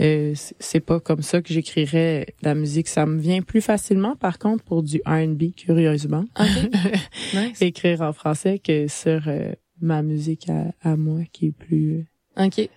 [0.01, 2.89] euh, c'est- pas comme ça que j'écrirais la musique.
[2.89, 6.25] Ça me vient plus facilement, par contre, pour du R&B, curieusement.
[7.35, 7.61] Nice.
[7.63, 12.07] Écrire en français que sur euh, ma musique à, à moi, qui est plus...
[12.39, 12.69] OK.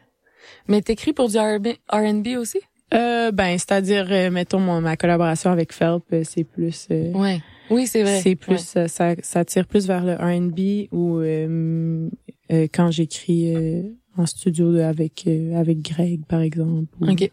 [0.68, 2.60] Mais t'écris pour du R&B aussi?
[2.94, 6.88] Euh, ben, c'est-à-dire, euh, mettons, mon- ma collaboration avec Phelps, euh, c'est plus...
[6.92, 7.42] euh, Ouais.
[7.70, 8.22] Oui, c'est vrai.
[8.22, 12.10] C'est plus euh, ça, ça tire plus vers le R&B ou euh,
[12.52, 13.84] euh, quand j'écris euh,
[14.16, 16.88] en studio de- avec euh, avec Greg par exemple.
[17.02, 17.30] ou- OK.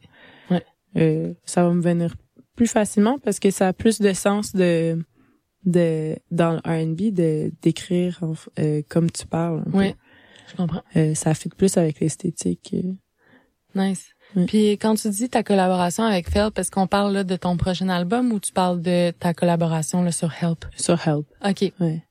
[0.51, 0.63] Ouais.
[0.97, 2.17] Euh, ça va me venir
[2.57, 4.99] plus facilement parce que ça a plus de sens de
[5.65, 8.21] de dans le R&B de d'écrire
[8.59, 9.61] euh, comme tu parles.
[9.67, 9.79] un peu.
[9.79, 9.97] Ouais.
[10.51, 10.83] Je comprends.
[10.97, 12.75] Euh, ça fit plus avec l'esthétique.
[12.75, 12.93] euh.
[13.75, 14.07] Nice.
[14.47, 17.89] Puis quand tu dis ta collaboration avec Phelps, est-ce qu'on parle là, de ton prochain
[17.89, 20.65] album ou tu parles de ta collaboration là, sur Help?
[20.77, 21.27] Sur Help.
[21.45, 21.73] OK.
[21.81, 22.03] Ouais.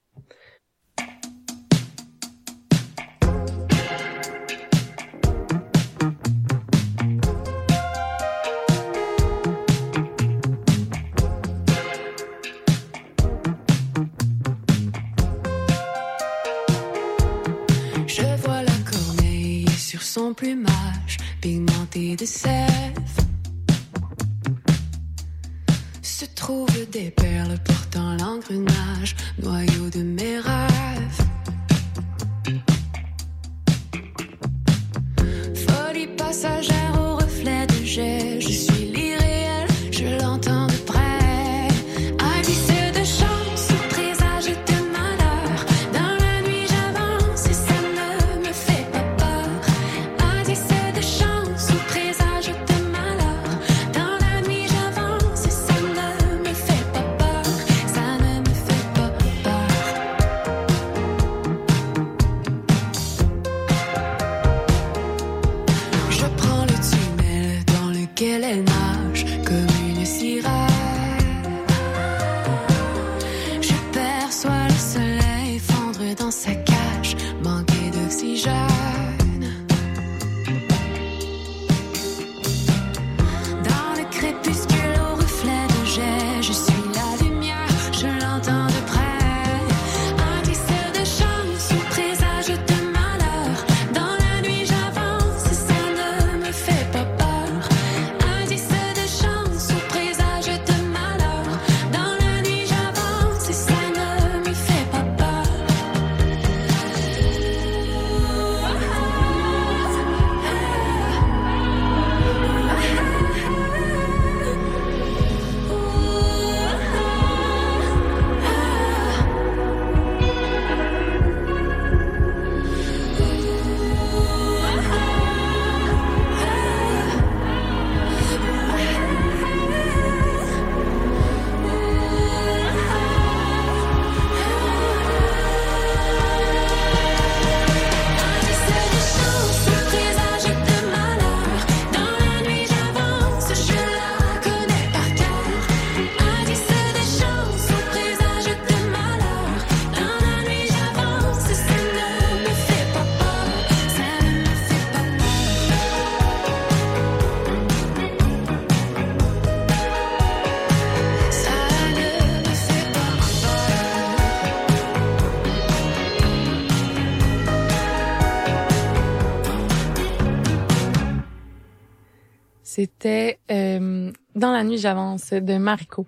[174.84, 176.06] J'avance de Mariko.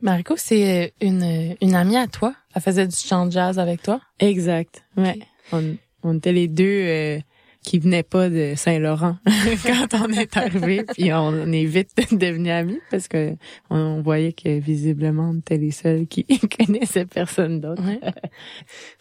[0.00, 2.34] Mariko, c'est euh, une, une amie à toi.
[2.54, 4.00] Elle faisait du chant de jazz avec toi.
[4.18, 4.84] Exact.
[4.96, 5.18] Ouais.
[5.52, 7.18] On, on était les deux euh,
[7.66, 9.16] qui venaient pas de Saint-Laurent
[9.66, 13.34] quand on est arrivé, puis on est vite devenus amis parce que
[13.70, 16.24] on, on voyait que visiblement on était les seuls qui
[16.56, 17.82] connaissaient personne d'autre.
[17.84, 18.00] Ouais.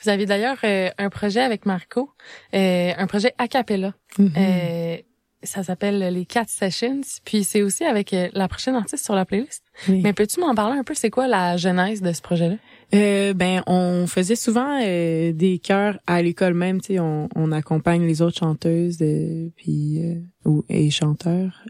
[0.04, 2.10] Vous avez d'ailleurs euh, un projet avec Marco,
[2.56, 3.94] euh, un projet a cappella.
[4.18, 4.34] Mhm.
[4.36, 4.98] Euh,
[5.46, 9.26] ça s'appelle les Cat Sessions, puis c'est aussi avec euh, la prochaine artiste sur la
[9.26, 9.64] playlist.
[9.90, 10.02] Oui.
[10.04, 12.56] Mais peux-tu m'en parler un peu, c'est quoi la genèse de ce projet-là?
[12.94, 17.52] Euh, ben, on faisait souvent euh, des chœurs à l'école même, tu sais, on, on
[17.52, 21.64] accompagne les autres chanteuses euh, puis euh, ou et chanteurs.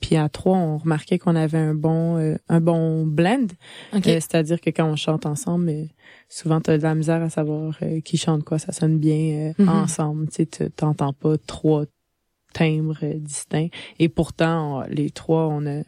[0.00, 3.46] Puis à trois, on remarquait qu'on avait un bon euh, un bon blend,
[3.94, 4.06] Ok.
[4.08, 5.72] Euh, c'est-à-dire que quand on chante ensemble,
[6.30, 9.68] souvent t'as de la misère à savoir qui chante quoi, ça sonne bien Mhm.
[9.68, 11.84] ensemble, tu sais, tu- t'entends pas trois
[12.52, 13.68] timbres distincts.
[13.98, 15.82] Et pourtant, on- les trois, on a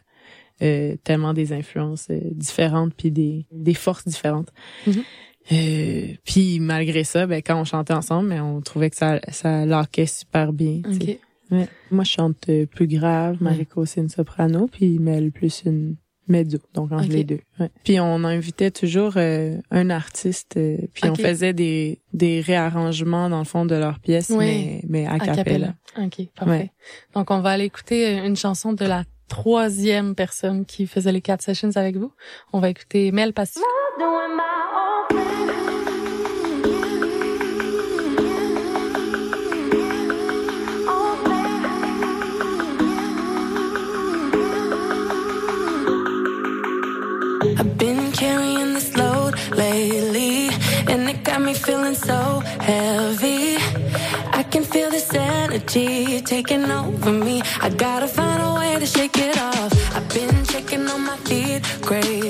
[0.61, 4.49] euh, tellement des influences euh, différentes puis des, des forces différentes.
[4.87, 5.03] Mhm.
[5.51, 9.65] Euh, puis malgré ça, ben quand on chantait ensemble, ben, on trouvait que ça ça
[9.65, 10.81] lockait super bien.
[10.85, 11.11] tu sais.
[11.13, 11.19] Ok.
[11.51, 11.67] Ouais.
[11.91, 15.97] Moi, je chante plus grave, Mariko c'est une soprano, puis Mel plus une
[16.27, 17.39] mezzo, donc entre les deux.
[17.59, 17.69] Ouais.
[17.83, 23.39] Puis on invitait toujours euh, un artiste, euh, puis on faisait des des réarrangements dans
[23.39, 24.37] le fond de leurs pièces, Oui.
[24.45, 25.75] mais mais à, cappella.
[25.97, 26.51] Ok, parfait.
[26.51, 26.71] Ouais.
[27.15, 31.21] Donc, on va aller écouter euh, une chanson de la troisième personne qui faisait les
[31.21, 32.11] Cat Sessions avec vous.
[32.51, 33.63] On va écouter Mel Pacifique.
[51.43, 53.57] Me feeling so heavy.
[54.39, 57.41] I can feel this energy taking over me.
[57.61, 59.73] I gotta find a way to shake it off.
[59.95, 62.22] I've been checking on my feet, crazy.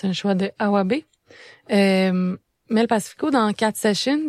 [0.00, 0.94] C'est un choix de Awabe.
[1.70, 2.36] Euh,
[2.70, 4.28] Mel Pacifico, dans Cat Sessions,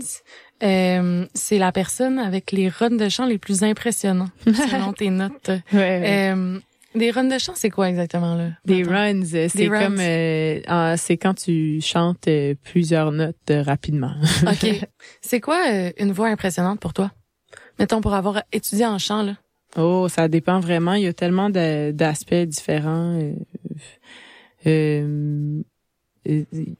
[0.64, 5.50] euh, c'est la personne avec les runs de chant les plus impressionnants, selon tes notes.
[5.72, 6.32] ouais.
[6.34, 6.60] Euh,
[6.94, 8.50] des runs de chant, c'est quoi exactement là?
[8.66, 13.62] Des runs, euh, c'est comme euh, ah, c'est quand tu chantes euh, plusieurs notes euh,
[13.64, 14.14] rapidement.
[14.46, 14.86] OK.
[15.22, 15.58] C'est quoi
[15.98, 17.12] une voix impressionnante pour toi?
[17.80, 19.38] Mettons, pour avoir étudié en chant, là.
[19.78, 20.96] Oh, ça dépend vraiment.
[20.96, 23.18] Il y a tellement d'aspects différents.
[24.68, 25.62] Euh,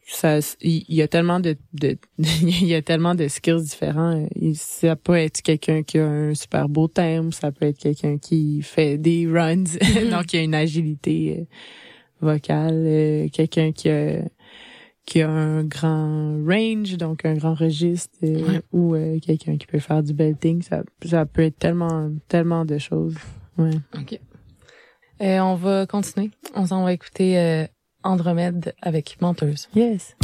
[0.06, 4.28] ça, il y a tellement de, de il y a tellement de skills différents.
[4.54, 8.62] Ça peut être quelqu'un qui a un super beau thème, ça peut être quelqu'un qui
[8.62, 9.64] fait des runs,
[10.12, 11.44] donc il y a une agilité euh,
[12.22, 14.22] vocale, euh, quelqu'un qui a
[15.06, 19.80] qui a un grand range, donc un grand registre, euh, ou euh, quelqu'un qui peut
[19.80, 23.16] faire du belting, ça, ça peut être tellement, tellement de choses.
[23.58, 23.72] Ouais.
[23.98, 24.20] OK.
[25.22, 26.32] Euh, on va continuer.
[26.56, 27.68] On s'en va écouter euh,
[28.04, 29.70] Andromède avec Menteuse.
[29.76, 30.16] Yes.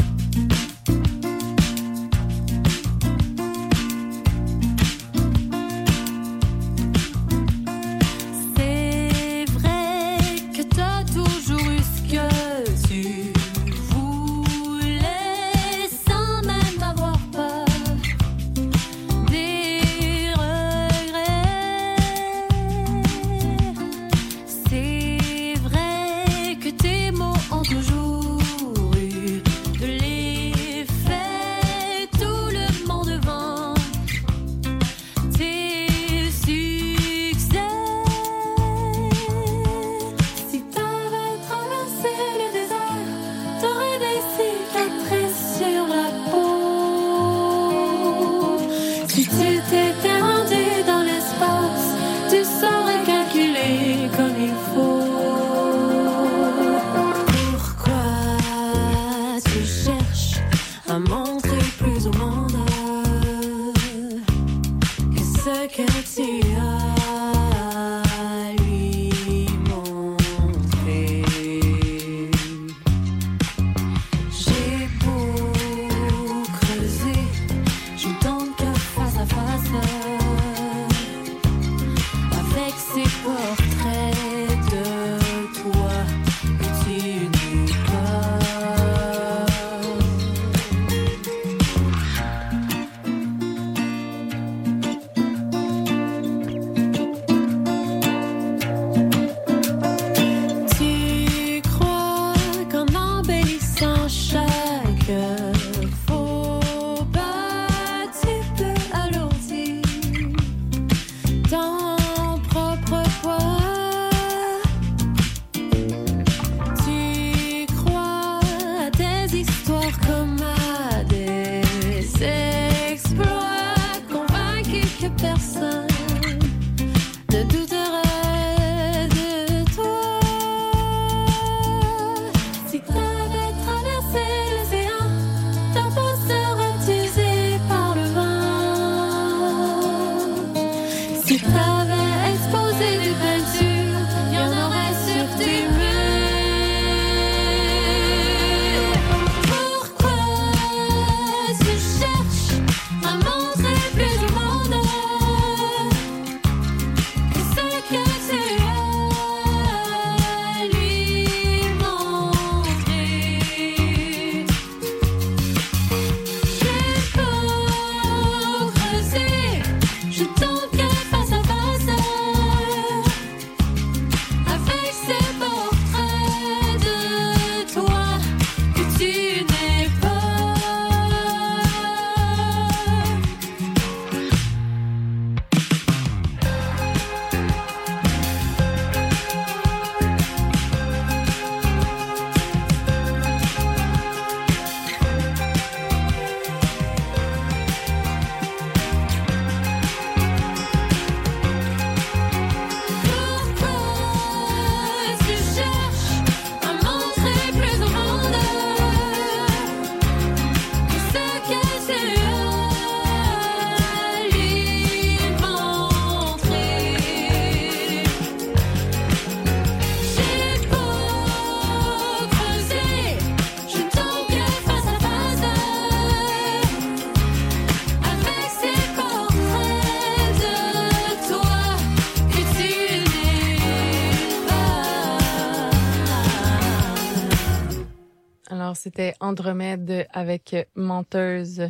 [239.27, 241.69] Andromède avec Menteuse.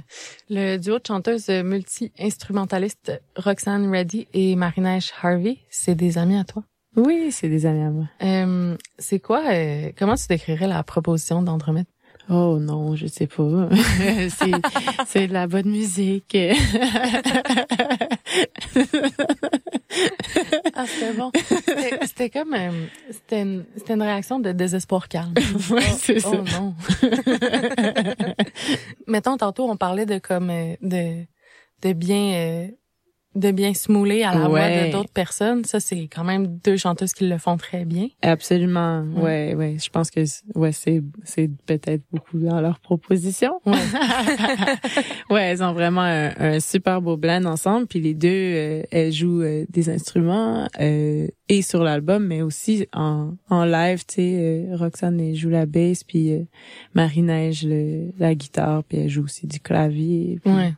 [0.49, 6.63] Le duo de chanteuses multi-instrumentalistes Roxanne Reddy et Marinèche Harvey, c'est des amis à toi?
[6.95, 8.05] Oui, c'est des amis à moi.
[8.23, 11.85] Euh, c'est quoi, euh, comment tu décrirais la proposition d'Andromède?
[12.29, 13.69] Oh non, je sais pas.
[14.29, 14.51] c'est,
[15.07, 16.35] c'est de la bonne musique.
[20.75, 21.31] ah, c'était bon.
[22.03, 25.33] C'était, comme, euh, c'était, une, c'était une réaction de désespoir calme.
[25.71, 26.31] Ouais, oh, c'est ça.
[26.33, 26.75] Oh non.
[29.07, 31.25] Mettons, tantôt, on parlait de comme, euh, de,
[31.81, 32.67] de bien, euh,
[33.37, 35.63] de bien se mouler à la voix de d'autres personnes.
[35.65, 38.07] Ça, c'est quand même deux chanteuses qui le font très bien.
[38.21, 39.03] Absolument.
[39.15, 39.53] Ouais.
[39.53, 39.77] Ouais, ouais.
[39.83, 40.21] Je pense que
[40.55, 43.59] ouais, c'est c'est peut-être beaucoup dans leur proposition.
[43.65, 43.73] Ouais.
[45.29, 47.87] ouais, elles ont vraiment un, un super beau blend ensemble.
[47.87, 52.87] Puis les deux, euh, elles jouent euh, des instruments euh, et sur l'album, mais aussi
[52.93, 54.05] en, en live.
[54.07, 54.33] Tu sais,
[54.71, 56.33] euh, Roxane elle joue la basse, puis
[56.93, 60.39] Marie-Neige le- la guitare, puis elle joue aussi du clavier.
[60.43, 60.73] Puis, Ouais.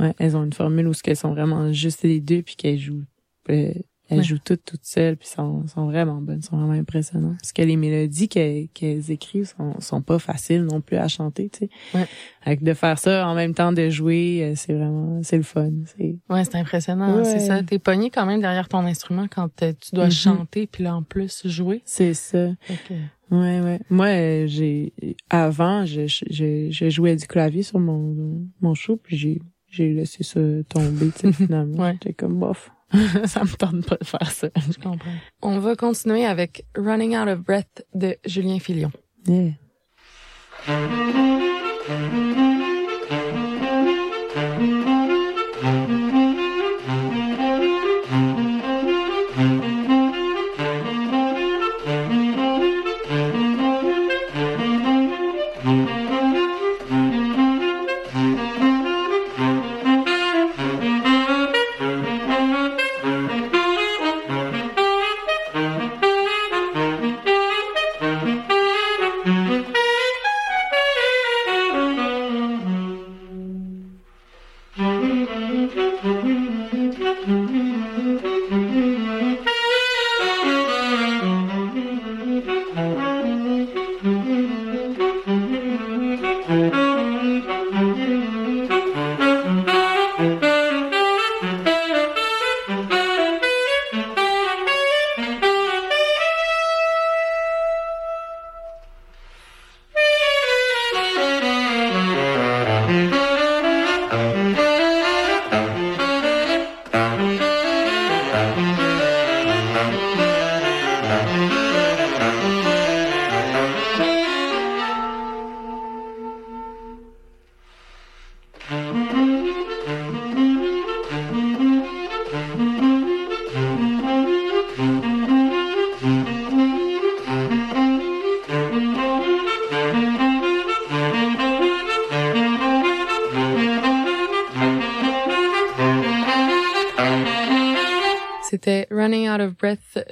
[0.00, 2.78] Ouais, elles ont une formule où ce qu'elles sont vraiment juste les deux, puis qu'elles
[2.78, 3.04] jouent.
[3.50, 3.72] euh,
[4.12, 4.24] elles Ouais.
[4.24, 7.36] jouent toutes toutes seules, puis sont, sont vraiment bonnes, sont vraiment impressionnantes.
[7.40, 11.48] Parce que les mélodies qu'elles qu'elles écrivent sont, sont pas faciles non plus à chanter,
[11.48, 11.70] tu sais.
[11.94, 12.06] Ouais.
[12.42, 15.70] Avec de faire ça en même temps de jouer, euh, c'est vraiment, c'est le fun.
[15.96, 17.18] C'est Ouais, c'est impressionnant.
[17.18, 17.24] Ouais.
[17.24, 17.62] C'est ça.
[17.62, 20.10] T'es pogné quand même derrière ton instrument quand euh, tu dois Mhm.
[20.10, 21.80] chanter puis là en plus jouer.
[21.84, 22.48] c'est ça.
[22.88, 22.94] Que-
[23.32, 23.78] Ouais, ouais.
[23.90, 24.92] Moi, j'ai
[25.30, 29.40] avant, je, je, je jouais du clavier sur mon mon show, puis j'ai
[29.70, 31.84] j'ai laissé ça tomber, tu sais, finalement.
[31.84, 31.92] Ouais.
[31.92, 32.70] J'étais comme bof.
[33.24, 34.48] ça me tente pas de faire ça.
[34.56, 35.14] Je comprends.
[35.42, 38.90] On va continuer avec Running Out of Breath de Julien Filion.
[39.26, 39.52] Yeah.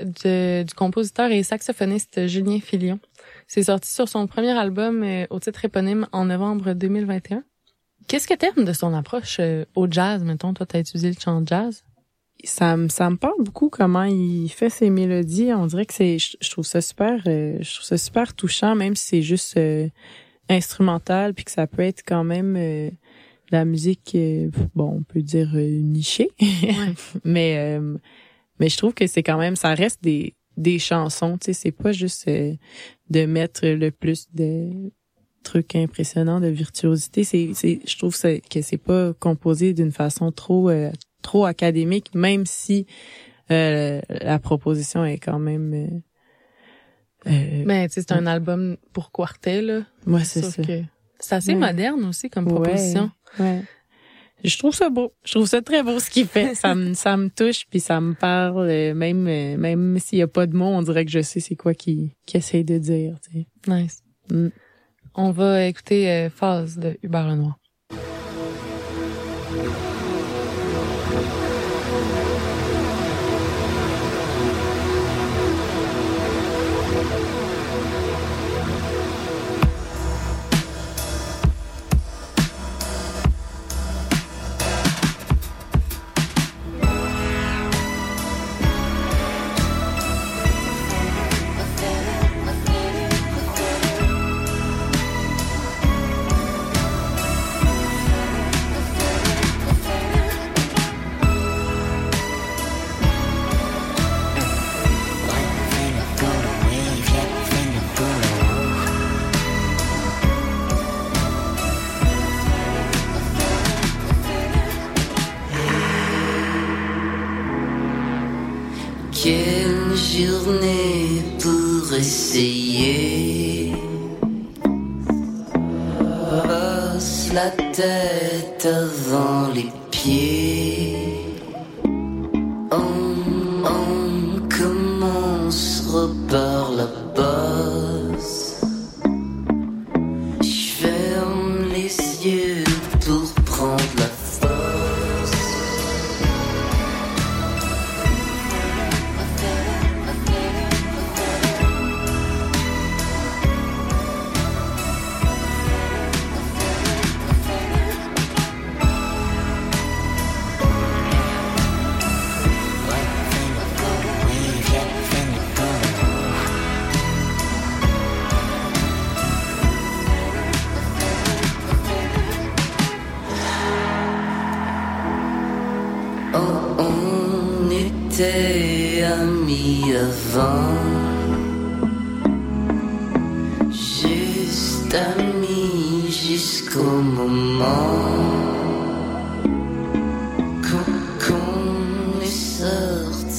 [0.05, 2.99] De- du compositeur et saxophoniste Julien Filion.
[3.46, 7.44] C'est sorti sur son premier album euh, au titre éponyme en novembre 2021.
[8.07, 10.55] Qu'est-ce que t'aimes de son approche euh, au jazz, mettons?
[10.55, 11.82] Toi, t'as utilisé le chant jazz?
[12.44, 16.20] ça me ça me parle beaucoup comment il fait ses mélodies on dirait que c'est
[16.20, 19.59] je, je trouve ça super euh, je trouve ça super touchant même si c'est juste
[20.49, 22.92] instrumental puis que ça peut être quand même de
[23.51, 24.16] la musique
[24.76, 26.30] bon on peut dire nichée
[27.24, 27.96] mais euh,
[28.61, 31.72] mais je trouve que c'est quand même ça reste des des chansons tu sais c'est
[31.72, 32.54] pas juste euh,
[33.11, 34.90] de mettre le plus de
[35.44, 40.68] trucs impressionnants de virtuosité c'est c'est je trouve que c'est pas composé d'une façon trop
[40.70, 40.90] euh,
[41.22, 42.86] trop académique, même si
[43.50, 45.74] euh, la proposition est quand même.
[45.74, 49.80] Euh, euh, Mais tu sais, c'est un album pour quartet, là.
[50.06, 50.62] Ouais, c'est ça.
[51.18, 51.59] C'est assez Ouais.
[51.59, 53.11] moderne aussi comme proposition.
[53.40, 53.62] Ouais, ouais.
[54.45, 55.12] Je trouve ça beau.
[55.24, 56.55] Je trouve ça très beau ce qu'il fait.
[56.55, 60.22] ça me ça me touche puis ça me parle euh, même euh, même s'il y
[60.22, 62.78] a pas de mots, on dirait que je sais c'est quoi qu'il qu'il essaye de
[62.78, 63.47] dire, tu sais.
[63.66, 64.03] Nice.
[64.30, 64.49] Mm.
[65.14, 67.59] On va écouter euh, Phase de Hubert Lenoir.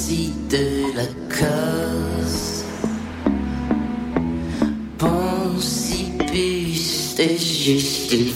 [0.10, 2.66] De la case.
[4.97, 6.34] Poncipus,
[7.16, 8.30] c'était juste une.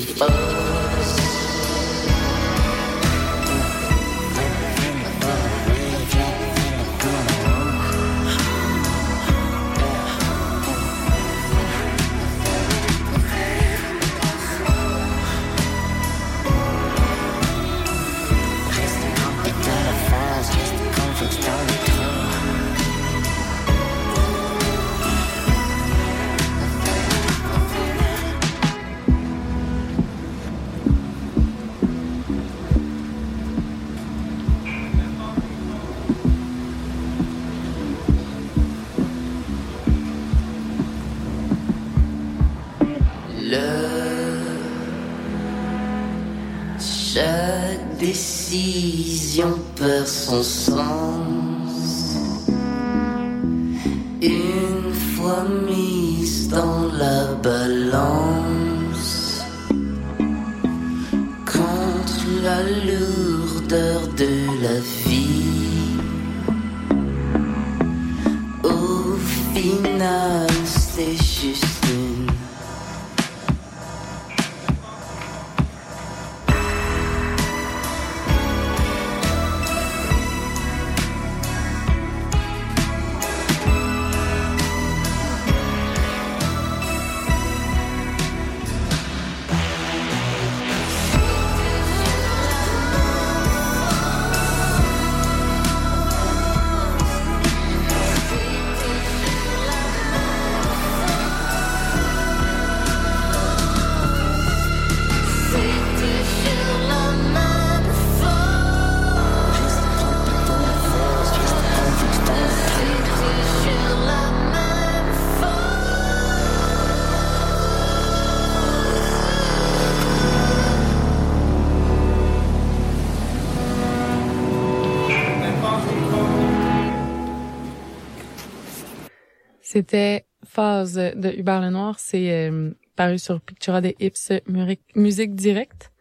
[129.73, 131.97] C'était Phase de Hubert Lenoir.
[131.97, 135.91] C'est euh, paru sur Pictura des Hips Muri- Musique Directe.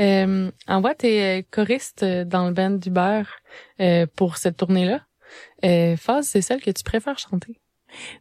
[0.00, 3.36] Euh, en voix, t'es euh, choriste dans le band d'Hubert
[3.80, 5.02] euh, pour cette tournée-là.
[5.64, 7.60] Euh, Phase, c'est celle que tu préfères chanter.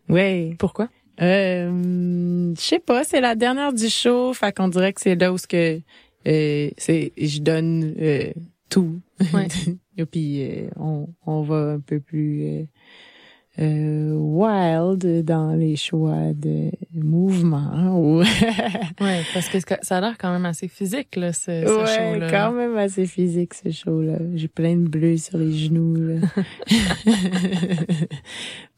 [0.10, 0.56] Ouais.
[0.60, 0.90] Pourquoi?
[1.24, 5.34] Euh, je sais pas, c'est la dernière du show, fait qu'on dirait que c'est là
[5.34, 5.82] où ce que
[6.28, 8.32] euh, c'est je donne euh,
[8.70, 9.00] tout.
[9.34, 9.48] Ouais.
[9.98, 12.68] Et puis euh, on, on va un peu plus
[13.60, 18.00] euh, wild dans les choix de mouvement.
[18.00, 18.20] ou-
[19.02, 22.52] Ouais, parce que ça a l'air quand même assez physique, là, ce, ce ouais, quand
[22.54, 24.18] même assez physique ce show-là.
[24.36, 25.96] J'ai plein de bleus sur les genoux.
[25.96, 26.16] Là.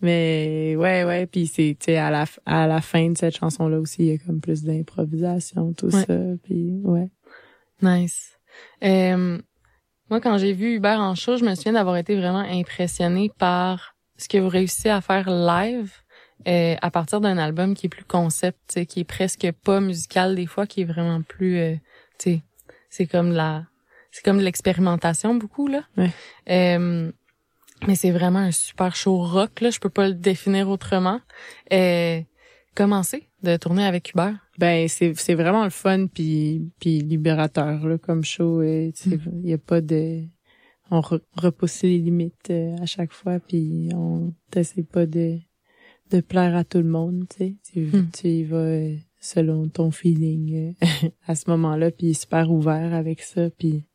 [0.02, 1.26] Mais ouais, ouais.
[1.28, 4.14] Puis c'est, tu sais, à la, à la fin de cette chanson-là aussi, il y
[4.14, 6.06] a comme plus d'improvisation, tout Ouais.
[6.06, 6.18] ça.
[6.44, 7.10] Puis ouais.
[7.82, 8.38] Nice.
[8.84, 9.38] Euh,
[10.10, 13.96] moi, quand j'ai vu Hubert en show, je me souviens d'avoir été vraiment impressionnée par
[14.22, 15.92] ce que vous réussissez à faire live
[16.48, 20.48] euh, à partir d'un album qui est plus concept, qui est presque pas musical des
[20.48, 21.76] fois, qui est vraiment plus, euh,
[22.90, 23.66] c'est comme la,
[24.12, 25.84] c'est comme de l'expérimentation beaucoup là.
[25.98, 26.12] Ouais.
[26.50, 27.12] Euh,
[27.88, 31.22] mais c'est vraiment un super show rock là, je peux pas le définir autrement.
[31.74, 32.22] Euh,
[32.76, 34.36] comment c'est de tourner avec Hubert?
[34.58, 38.62] Ben c'est c'est vraiment le fun puis puis libérateur là comme show.
[38.62, 40.24] sais, Il y a pas de
[40.92, 45.38] on re- repousse les limites euh, à chaque fois, puis on t'essaie pas de
[46.12, 47.56] de plaire à tout le monde, tu sais.
[47.72, 48.10] Tu, Hmm.
[48.12, 52.52] tu y vas euh, selon ton feeling euh, à ce moment-là, puis il est super
[52.52, 53.86] ouvert avec ça, puis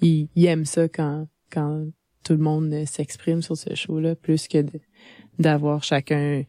[0.00, 1.86] il, il aime ça quand quand
[2.24, 4.64] tout le monde s'exprime sur ce show-là, plus que
[5.38, 6.42] d'avoir chacun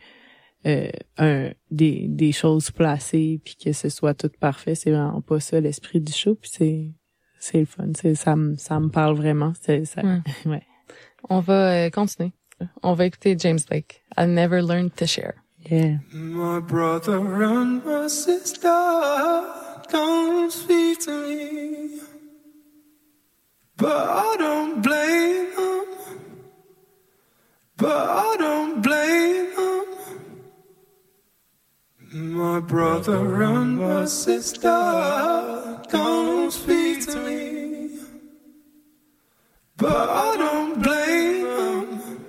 [0.65, 5.39] euh, un des, des choses placées puis que ce soit tout parfait c'est vraiment pas
[5.39, 6.91] ça l'esprit du show puis c'est
[7.45, 10.21] c'est le fun c'est ça me ça me parle vraiment c'est ça Ouais.
[10.51, 10.63] ouais
[11.29, 12.31] On va euh, continuer.
[12.83, 14.01] On va écouter James Blake.
[14.17, 15.35] I never learned to share.
[15.69, 18.69] yeah My brother and my sister
[19.91, 21.99] don't speak to me,
[23.77, 25.85] but I don't blame them.
[27.77, 29.85] But I don't blame them.
[32.15, 37.89] My brother and my sister don't speak to me,
[39.75, 42.25] but I don't blame them.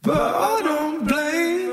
[0.00, 1.68] But I don't blame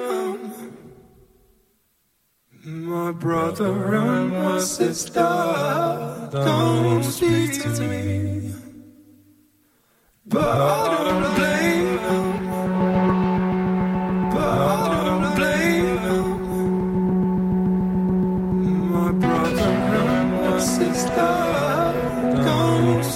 [2.66, 2.86] them.
[2.90, 8.54] My brother and my sister don't speak to me.
[10.26, 11.77] But I don't blame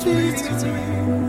[0.04, 1.21] don't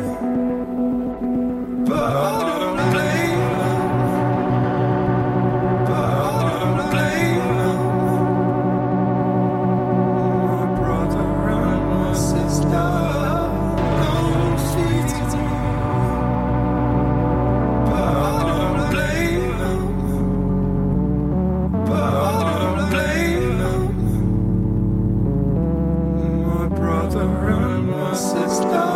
[27.02, 28.91] My brother and my sister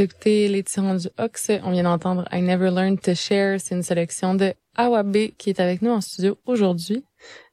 [0.00, 1.50] Vous écoutez les tyrans du Ox.
[1.62, 3.60] On vient d'entendre I Never Learned to Share.
[3.60, 7.04] C'est une sélection de Awabe qui est avec nous en studio aujourd'hui.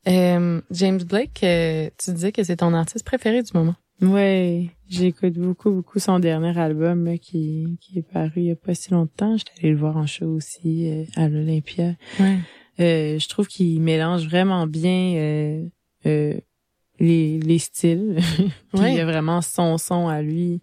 [0.08, 3.76] Euh, James Blake, euh, tu disais que c'est ton artiste préféré du moment.
[4.02, 8.56] Ouais, j'écoute beaucoup, beaucoup son dernier album là, qui, qui est paru il y a
[8.56, 9.36] pas si longtemps.
[9.36, 11.96] J'étais allée le voir en show aussi euh, à l'Olympia.
[12.18, 12.38] Ouais.
[12.80, 15.68] Je trouve qu'il mélange vraiment bien
[16.06, 18.20] les, les styles.
[18.38, 18.94] Puis Ouais.
[18.94, 20.62] Il y a vraiment son son à lui.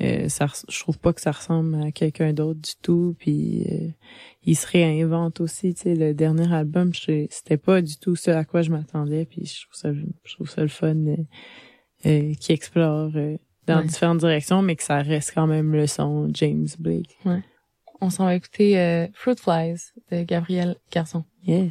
[0.00, 3.14] Euh, ça, je trouve pas que ça ressemble à quelqu'un d'autre du tout.
[3.18, 3.88] Puis euh,
[4.44, 5.74] il se réinvente aussi.
[5.74, 9.24] Tu sais, le dernier album, c'était pas du tout ce à quoi je m'attendais.
[9.26, 11.16] Puis je trouve ça, je trouve ça le fun euh,
[12.06, 13.36] euh, qui explore euh,
[13.66, 13.86] dans Ouais.
[13.86, 17.16] différentes directions, mais que ça reste quand même le son James Blake.
[17.24, 17.42] Ouais.
[18.00, 21.24] On s'en va écouter euh, Fruit Flies de Gabriel Garçon.
[21.46, 21.70] Yes.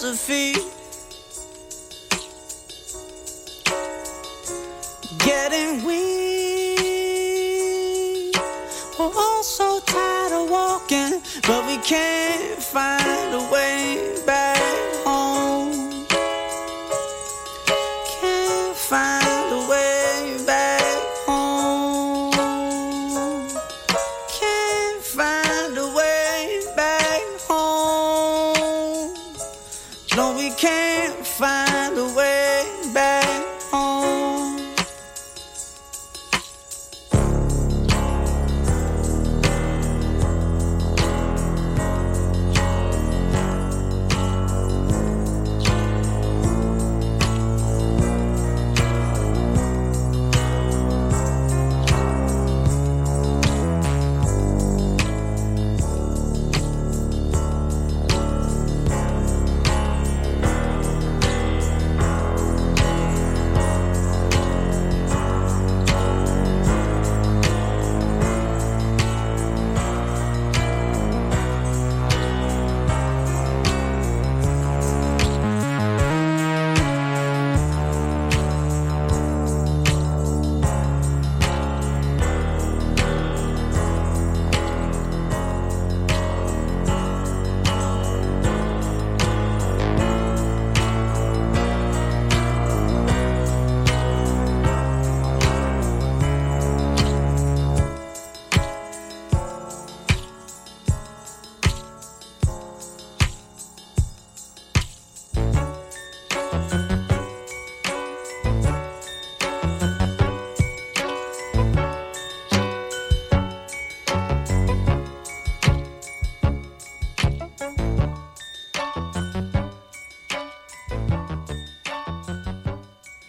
[0.00, 0.57] philosophy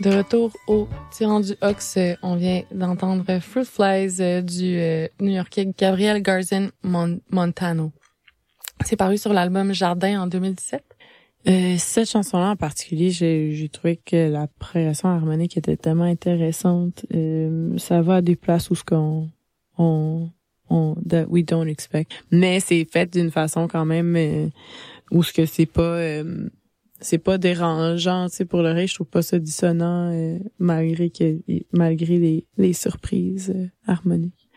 [0.09, 5.07] De retour au Tyran du Ox, euh, on vient d'entendre Fruit Flies euh, du euh,
[5.21, 7.91] New-Yorkais Gabriel Garzen Mon- Montano.
[8.85, 10.83] C'est paru sur l'album Jardin en 2017.
[11.47, 17.05] Euh, cette chanson-là en particulier, j'ai trouvé que la progression harmonique était tellement intéressante.
[17.13, 19.29] Euh, ça va à des places où ce qu'on
[19.77, 20.31] on,
[20.71, 22.11] on that we don't expect.
[22.31, 24.49] Mais c'est fait d'une façon quand même
[25.11, 25.99] où ce que c'est pas
[27.01, 31.39] c'est pas dérangeant, tu sais pour l'oreille, je trouve pas ça dissonant euh, malgré que
[31.71, 34.49] malgré les les surprises euh, harmoniques.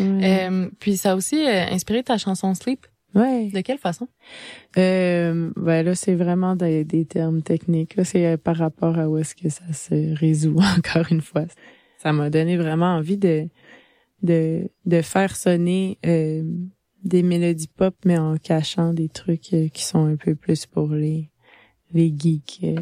[0.00, 0.48] Ouais.
[0.50, 2.86] Euh, puis ça a aussi euh, inspiré ta chanson Sleep.
[3.14, 3.50] Ouais.
[3.52, 4.08] De quelle façon?
[4.76, 7.96] Euh, ben là, c'est vraiment des, des termes techniques.
[7.96, 11.46] Là, c'est euh, par rapport à où est-ce que ça se résout, encore une fois.
[11.98, 13.48] Ça m'a donné vraiment envie de,
[14.22, 16.42] de, de faire sonner euh,
[17.02, 19.40] des mélodies pop, mais en cachant des trucs
[19.72, 21.30] qui sont un peu plus pour les,
[21.92, 22.60] les geeks.
[22.64, 22.80] euh.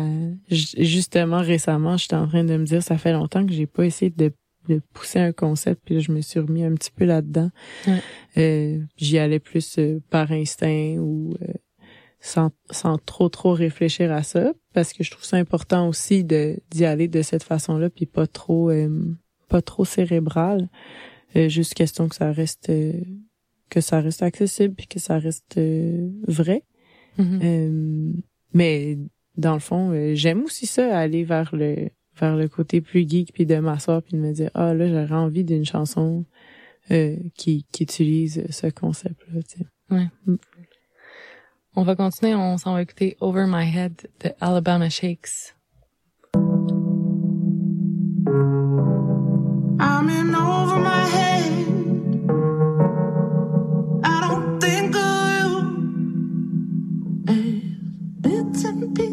[0.00, 3.66] Euh, ju- justement, récemment, j'étais en train de me dire, ça fait longtemps que j'ai
[3.66, 4.32] pas essayé de
[4.68, 7.50] de pousser un concept puis là, je me suis remis un petit peu là-dedans
[7.86, 8.00] Ouais.
[8.36, 11.52] euh, j'y allais plus euh, par instinct ou euh,
[12.18, 16.58] sans, sans trop trop réfléchir à ça parce que je trouve ça important aussi de
[16.72, 19.14] d'y aller de cette façon-là puis pas trop euh,
[19.48, 20.68] pas trop cérébral
[21.36, 22.72] juste question que ça reste
[23.70, 25.60] que ça reste accessible puis que ça reste
[26.26, 26.64] vrai
[27.18, 27.40] Mhm.
[27.42, 28.12] Euh,
[28.52, 28.98] mais
[29.36, 31.88] dans le fond euh, j'aime aussi ça aller vers le
[32.18, 35.20] vers le côté plus geek puis de m'asseoir puis de me dire ah là j'aurais
[35.20, 36.24] envie d'une chanson
[36.90, 40.08] euh, qui qui utilise ce concept là tu sais Ouais.
[40.26, 40.36] Mm.
[41.76, 45.54] On va continuer, on s'en va écouter Over My Head de Alabama Shakes.
[49.78, 51.65] I'm in over my head.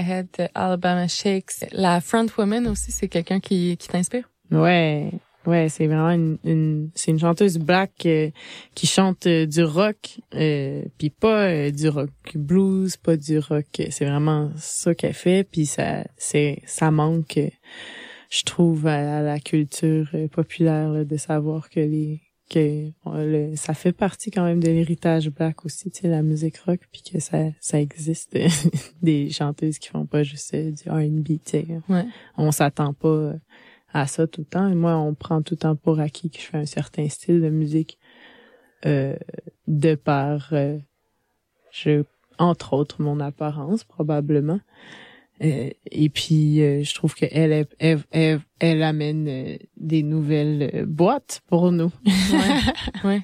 [0.00, 1.66] My Head de Alabama Shakes.
[1.72, 4.30] La frontwoman aussi, c'est quelqu'un qui, qui t'inspire?
[4.50, 5.10] Ouais,
[5.46, 8.30] ouais, c'est vraiment une, une c'est une chanteuse black euh,
[8.74, 13.66] qui chante euh, du rock, euh, puis pas euh, du rock blues, pas du rock.
[13.90, 17.50] C'est vraiment ça qu'elle fait, puis ça, c'est, ça manque, euh,
[18.30, 23.50] je trouve, à, à la culture euh, populaire là, de savoir que les que euh,
[23.50, 26.80] le, ça fait partie quand même de l'héritage black aussi, tu sais, la musique rock,
[26.92, 28.36] puis que ça, ça existe
[29.02, 31.66] des chanteuses qui font pas juste euh, du R&B, tu sais.
[31.88, 32.04] Ouais.
[32.36, 33.38] On s'attend pas euh,
[33.92, 34.68] à ça tout le temps.
[34.68, 37.40] Et moi, on prend tout le temps pour acquis que je fais un certain style
[37.40, 37.98] de musique
[38.86, 39.16] euh,
[39.66, 40.78] de par, euh,
[41.70, 42.04] je,
[42.38, 44.60] entre autres, mon apparence, probablement.
[45.42, 50.84] Euh, et puis, euh, je trouve qu'elle elle, elle, elle, elle amène euh, des nouvelles
[50.86, 51.90] boîtes pour nous.
[52.32, 52.60] Ouais,
[53.08, 53.20] ouais.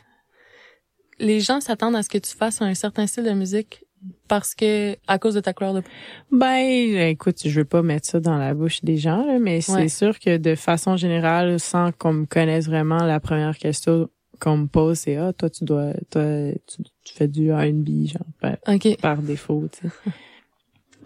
[1.18, 3.84] Les gens s'attendent à ce que tu fasses un certain style de musique
[4.28, 5.88] parce que, à cause de ta couleur de peau.
[6.30, 9.72] Ben, écoute, je veux pas mettre ça dans la bouche des gens, là, mais c'est
[9.72, 9.88] Ouais.
[9.88, 14.66] sûr que de façon générale, sans qu'on me connaisse vraiment, la première question qu'on me
[14.66, 16.24] pose, c'est ah, toi tu dois, toi
[16.66, 19.00] tu, tu fais du R&B genre par, Ok.
[19.00, 19.94] par défaut, tu sais.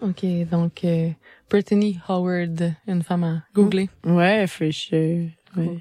[0.01, 1.09] OK, donc euh,
[1.49, 3.89] Brittany Howard, une femme à googler.
[4.05, 5.27] Ouais, for sure.
[5.55, 5.79] Ouais.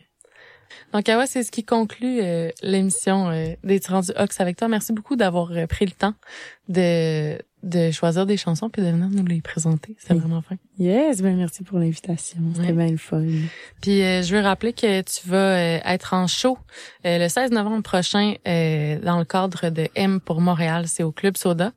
[0.93, 4.57] Donc, ah ouais, c'est ce qui conclut euh, l'émission euh, des Tirants du Ox avec
[4.57, 4.69] toi.
[4.69, 6.15] Merci beaucoup d'avoir euh, pris le temps
[6.69, 9.97] de, de choisir des chansons puis de venir nous les présenter.
[9.99, 10.21] C'était Oui.
[10.21, 10.57] vraiment fin.
[10.79, 12.39] Yes, ben merci pour l'invitation.
[12.55, 12.73] C'était Ouais.
[12.73, 13.25] bien le fun.
[13.83, 16.57] Puis euh, je veux rappeler que tu vas être en show
[17.05, 20.87] le 16 novembre prochain euh, dans le cadre de M pour Montréal.
[20.87, 21.73] C'est au Club Soda.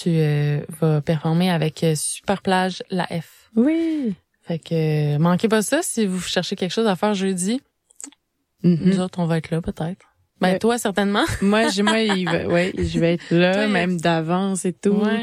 [0.00, 3.50] Tu euh, vas performer avec euh, Super Plage La F.
[3.56, 4.14] Oui.
[4.42, 7.60] Fait que euh, manquez pas ça si vous cherchez quelque chose à faire jeudi.
[8.62, 8.78] Mhm.
[8.84, 10.06] Nous autres, on va être là peut-être.
[10.40, 10.58] Ben Ouais.
[10.58, 11.24] toi certainement.
[11.42, 14.90] Moi, j'ai, moi, il va- ouais, je vais être là, Toi, même d'avance et tout.
[14.90, 15.20] Ouais,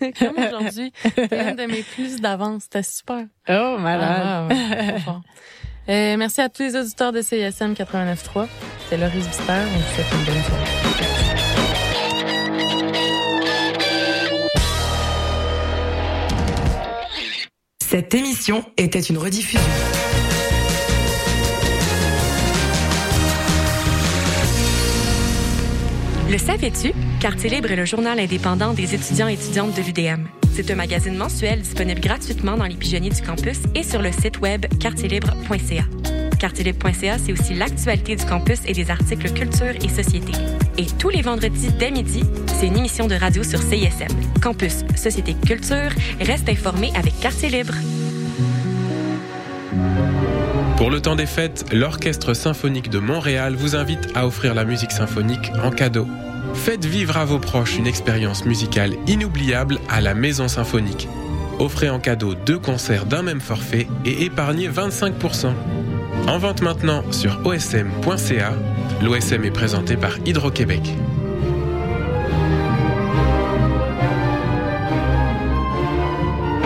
[0.00, 2.62] ben, comme aujourd'hui, une de mes plus d'avance.
[2.64, 3.24] C'était super.
[3.48, 4.22] Oh, malade.
[4.24, 4.94] Ah, ouais.
[5.88, 8.46] Euh, merci à tous les auditeurs de CISM 89.3.
[8.88, 9.42] C'est Laurie Visiter.
[9.48, 11.09] On vous souhaite une bonne soirée.
[17.90, 19.58] Cette émission était une rediffusion.
[26.30, 26.92] Le savais-tu?
[27.18, 30.28] Quartier Libre est le journal indépendant des étudiants et étudiantes de l'UDM.
[30.54, 34.38] C'est un magazine mensuel disponible gratuitement dans les pigeonniers du campus et sur le site
[34.38, 36.19] web quartierlibre.ca.
[36.40, 40.32] Quartierlibre.ca, c'est aussi l'actualité du campus et des articles culture et société.
[40.78, 44.08] Et tous les vendredis dès midi, c'est une émission de radio sur CISM.
[44.40, 47.74] Campus, société, culture, reste informé avec Quartier Libre.
[50.78, 54.92] Pour le temps des fêtes, l'Orchestre symphonique de Montréal vous invite à offrir la musique
[54.92, 56.06] symphonique en cadeau.
[56.54, 61.06] Faites vivre à vos proches une expérience musicale inoubliable à la Maison Symphonique.
[61.58, 65.52] Offrez en cadeau deux concerts d'un même forfait et épargnez 25%.
[66.28, 68.52] En vente maintenant sur osm.ca.
[69.02, 70.82] L'OSM est présenté par Hydro-Québec.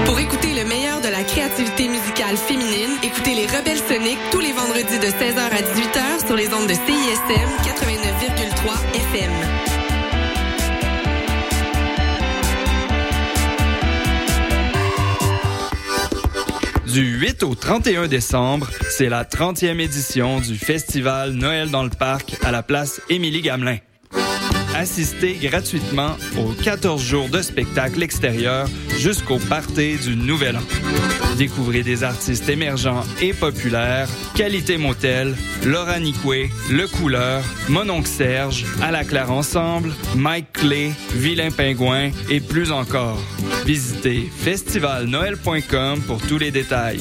[0.04, 4.52] Pour écouter le meilleur de la créativité musicale féminine, écoutez les Rebelles Soniques tous les
[4.52, 9.73] vendredis de 16h à 18h sur les ondes de CISM 89,3 FM.
[16.94, 22.36] Du 8 au 31 décembre, c'est la 30e édition du festival Noël dans le parc
[22.44, 23.78] à la place Émilie Gamelin.
[24.74, 28.66] Assistez gratuitement aux 14 jours de spectacle extérieur
[28.98, 30.62] jusqu'au party du Nouvel An.
[31.38, 35.34] Découvrez des artistes émergents et populaires, Qualité Motel,
[35.64, 42.40] Laura Nicoué, Le Couleur, Mononcle Serge, À la Claire Ensemble, Mike Clay, Vilain Pingouin et
[42.40, 43.20] plus encore.
[43.64, 47.00] Visitez festivalnoël.com pour tous les détails.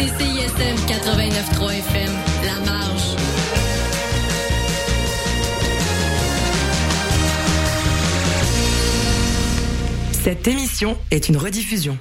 [0.00, 2.12] Écoutez CISM 89.3 FM,
[2.44, 3.16] La Marge.
[10.12, 11.98] Cette émission est une rediffusion.